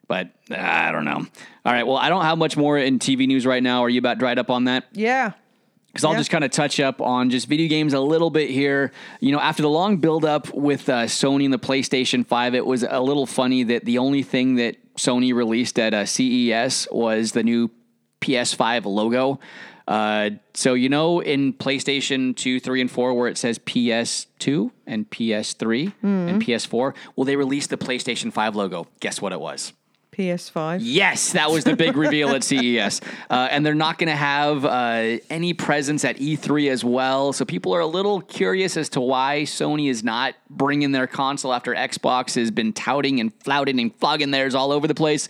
[0.09, 1.25] But uh, I don't know.
[1.65, 3.83] All right, well, I don't have much more in TV news right now.
[3.83, 4.87] Are you about dried up on that?
[4.93, 5.33] Yeah.
[5.89, 6.19] Because I'll Yeah.
[6.19, 8.93] just kind of touch up on just video games a little bit here.
[9.21, 12.65] You know, after the long build up with uh, Sony and the PlayStation 5, it
[12.67, 17.33] was a little funny that the only thing that Sony released at uh, CES was
[17.33, 17.71] the new
[18.21, 19.41] PS5 logo.
[19.87, 25.09] Uh, so, you know, in PlayStation 2, 3, and 4, where it says PS2 and
[25.11, 28.87] PS3 and PS4, well, they released the PlayStation 5 logo.
[29.01, 29.73] Guess what it was?
[30.19, 30.81] PS5.
[30.83, 33.01] Yes, that was the big reveal at CES.
[33.31, 37.33] Uh, and they're not going to have uh, any presence at E3 as well.
[37.33, 41.53] So people are a little curious as to why Sony is not bringing their console
[41.53, 45.29] after Xbox has been touting and flouting and flogging theirs all over the place.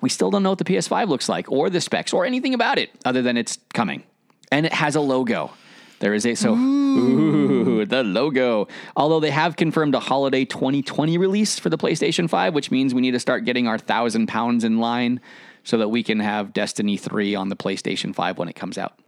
[0.00, 2.78] We still don't know what the PS5 looks like or the specs or anything about
[2.78, 4.02] it other than it's coming.
[4.50, 5.52] And it has a logo.
[5.98, 8.68] There is a so ooh, the logo.
[8.96, 13.00] Although they have confirmed a holiday 2020 release for the PlayStation 5, which means we
[13.00, 15.20] need to start getting our thousand pounds in line
[15.64, 18.98] so that we can have Destiny 3 on the PlayStation 5 when it comes out.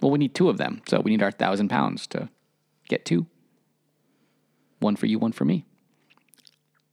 [0.00, 2.28] Well, we need two of them, so we need our thousand pounds to
[2.88, 3.26] get two.
[4.80, 5.64] One for you, one for me.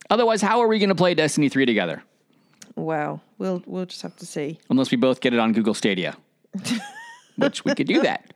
[0.10, 2.04] Otherwise, how are we going to play Destiny 3 together?
[2.76, 4.60] Well, We'll we'll just have to see.
[4.70, 6.18] Unless we both get it on Google Stadia,
[7.38, 8.34] which we could do that.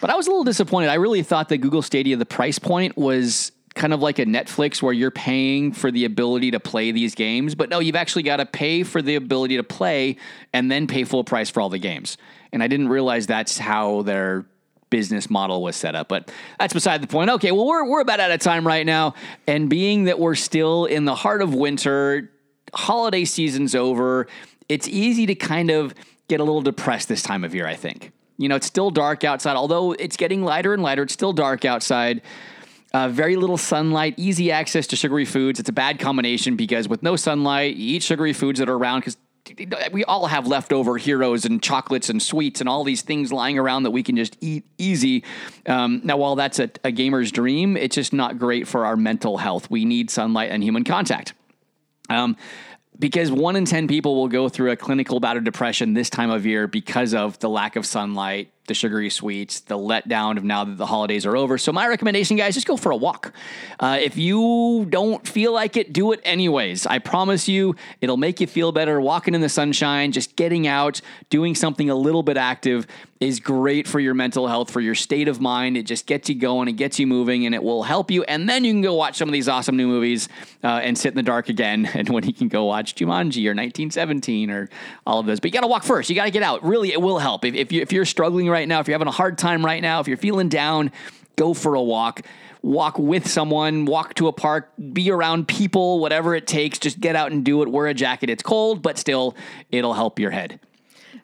[0.00, 0.88] But I was a little disappointed.
[0.90, 4.80] I really thought that Google Stadia, the price point was kind of like a Netflix
[4.80, 8.36] where you're paying for the ability to play these games, but no, you've actually got
[8.36, 10.16] to pay for the ability to play
[10.52, 12.16] and then pay full price for all the games.
[12.52, 14.46] And I didn't realize that's how their
[14.90, 16.08] business model was set up.
[16.08, 17.28] But that's beside the point.
[17.30, 19.14] Okay, well, we're, we're about out of time right now.
[19.46, 22.30] And being that we're still in the heart of winter,
[22.72, 24.28] holiday season's over,
[24.68, 25.94] it's easy to kind of
[26.28, 28.12] get a little depressed this time of year, I think.
[28.36, 31.64] You know, it's still dark outside, although it's getting lighter and lighter, it's still dark
[31.64, 32.22] outside.
[32.92, 35.58] Uh, very little sunlight, easy access to sugary foods.
[35.58, 39.00] It's a bad combination because with no sunlight, you eat sugary foods that are around
[39.00, 39.16] because
[39.92, 43.82] we all have leftover heroes and chocolates and sweets and all these things lying around
[43.82, 45.24] that we can just eat easy.
[45.66, 49.38] Um, now, while that's a, a gamer's dream, it's just not great for our mental
[49.38, 49.70] health.
[49.70, 51.34] We need sunlight and human contact.
[52.08, 52.36] Um,
[52.98, 56.30] because one in 10 people will go through a clinical bout of depression this time
[56.30, 60.64] of year because of the lack of sunlight, the sugary sweets, the letdown of now
[60.64, 61.58] that the holidays are over.
[61.58, 63.32] So, my recommendation, guys, just go for a walk.
[63.78, 66.86] Uh, if you don't feel like it, do it anyways.
[66.86, 69.00] I promise you, it'll make you feel better.
[69.00, 71.00] Walking in the sunshine, just getting out,
[71.30, 72.86] doing something a little bit active
[73.24, 75.76] is great for your mental health, for your state of mind.
[75.76, 78.22] It just gets you going, it gets you moving, and it will help you.
[78.24, 80.28] And then you can go watch some of these awesome new movies
[80.62, 81.90] uh, and sit in the dark again.
[82.04, 84.68] And when you can go watch Jumanji or 1917 or
[85.06, 86.10] all of those, but you got to walk first.
[86.10, 86.62] You got to get out.
[86.62, 87.44] Really, it will help.
[87.44, 89.82] If, if, you, if you're struggling right now, if you're having a hard time right
[89.82, 90.92] now, if you're feeling down,
[91.36, 92.22] go for a walk.
[92.62, 96.78] Walk with someone, walk to a park, be around people, whatever it takes.
[96.78, 97.68] Just get out and do it.
[97.68, 98.30] Wear a jacket.
[98.30, 99.36] It's cold, but still,
[99.70, 100.58] it'll help your head.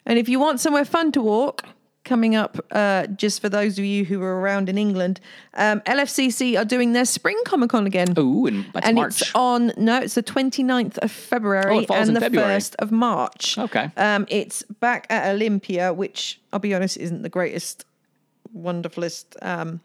[0.04, 1.64] And if you want somewhere fun to walk,
[2.04, 5.20] coming up, uh, just for those of you who are around in England,
[5.54, 8.14] um, LFCC are doing their Spring Comic Con again.
[8.18, 9.20] Ooh, and that's and March.
[9.20, 12.56] it's on, no, it's the 29th of February Oh, it falls and in the February.
[12.56, 13.58] 1st of March.
[13.58, 13.90] Okay.
[13.96, 17.84] Um, it's back at Olympia, which I'll be honest isn't the greatest,
[18.56, 19.80] wonderfulest um,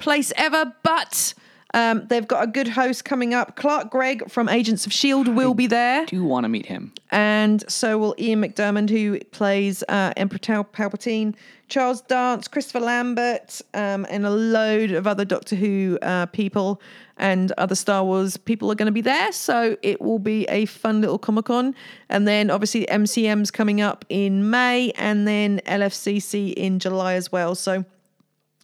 [0.00, 1.34] place ever, but
[1.74, 3.56] um, they've got a good host coming up.
[3.56, 5.30] Clark Gregg from Agents of S.H.I.E.L.D.
[5.30, 6.06] will be there.
[6.06, 6.92] do you want to meet him.
[7.10, 11.34] And so will Ian McDiarmid, who plays uh, Emperor Tal- Palpatine,
[11.68, 16.80] Charles Dance, Christopher Lambert, um, and a load of other Doctor Who uh, people
[17.18, 19.32] and other Star Wars people are going to be there.
[19.32, 21.74] So it will be a fun little Comic Con.
[22.08, 27.54] And then obviously MCM's coming up in May and then LFCC in July as well.
[27.54, 27.84] So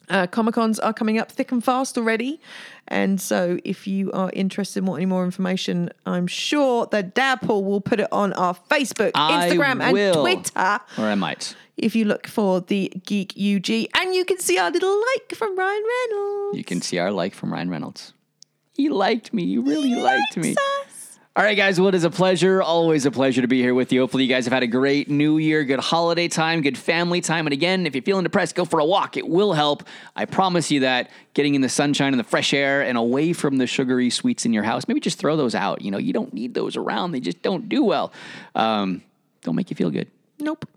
[0.09, 2.41] uh, Comic Cons are coming up thick and fast already.
[2.89, 7.81] And so, if you are interested in wanting more information, I'm sure that Dadpool will
[7.81, 10.15] put it on our Facebook, I Instagram, and.
[10.15, 11.57] Twitter Or I might.
[11.77, 13.89] if you look for the Geek UG.
[13.99, 16.59] And you can see our little like from Ryan Reynolds.
[16.59, 18.13] You can see our like from Ryan Reynolds.
[18.75, 19.47] He liked me.
[19.47, 20.55] He really liked me.
[21.37, 21.81] All right, guys.
[21.81, 22.63] Well, it is a pleasure.
[22.63, 24.01] Always a pleasure to be here with you.
[24.03, 27.49] Hopefully, you guys have had a great new year, good holiday time, good family time.
[27.49, 29.17] And again, if you're feeling depressed, go for a walk.
[29.17, 29.83] It will help.
[30.15, 31.11] I promise you that.
[31.33, 34.53] Getting in the sunshine and the fresh air and away from the sugary sweets in
[34.53, 35.83] your house, maybe just throw those out.
[35.83, 37.11] You know, you don't need those around.
[37.11, 38.13] They just don't do well.
[38.55, 39.03] Um,
[39.43, 40.07] don't make you feel good.
[40.39, 40.69] Nope.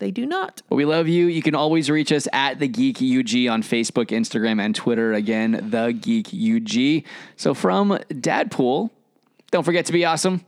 [0.00, 0.60] They do not.
[0.68, 1.26] But we love you.
[1.26, 5.12] You can always reach us at the Geek UG on Facebook, Instagram, and Twitter.
[5.12, 7.08] Again, the Geek UG.
[7.36, 8.90] So from Dadpool,
[9.50, 10.44] don't forget to be awesome.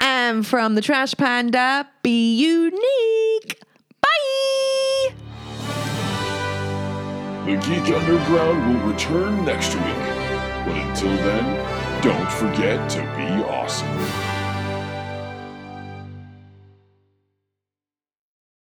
[0.00, 3.60] And from the Trash Panda, be unique.
[4.00, 5.14] Bye.
[7.46, 9.84] The Geek Underground will return next week.
[10.66, 14.33] But until then, don't forget to be awesome.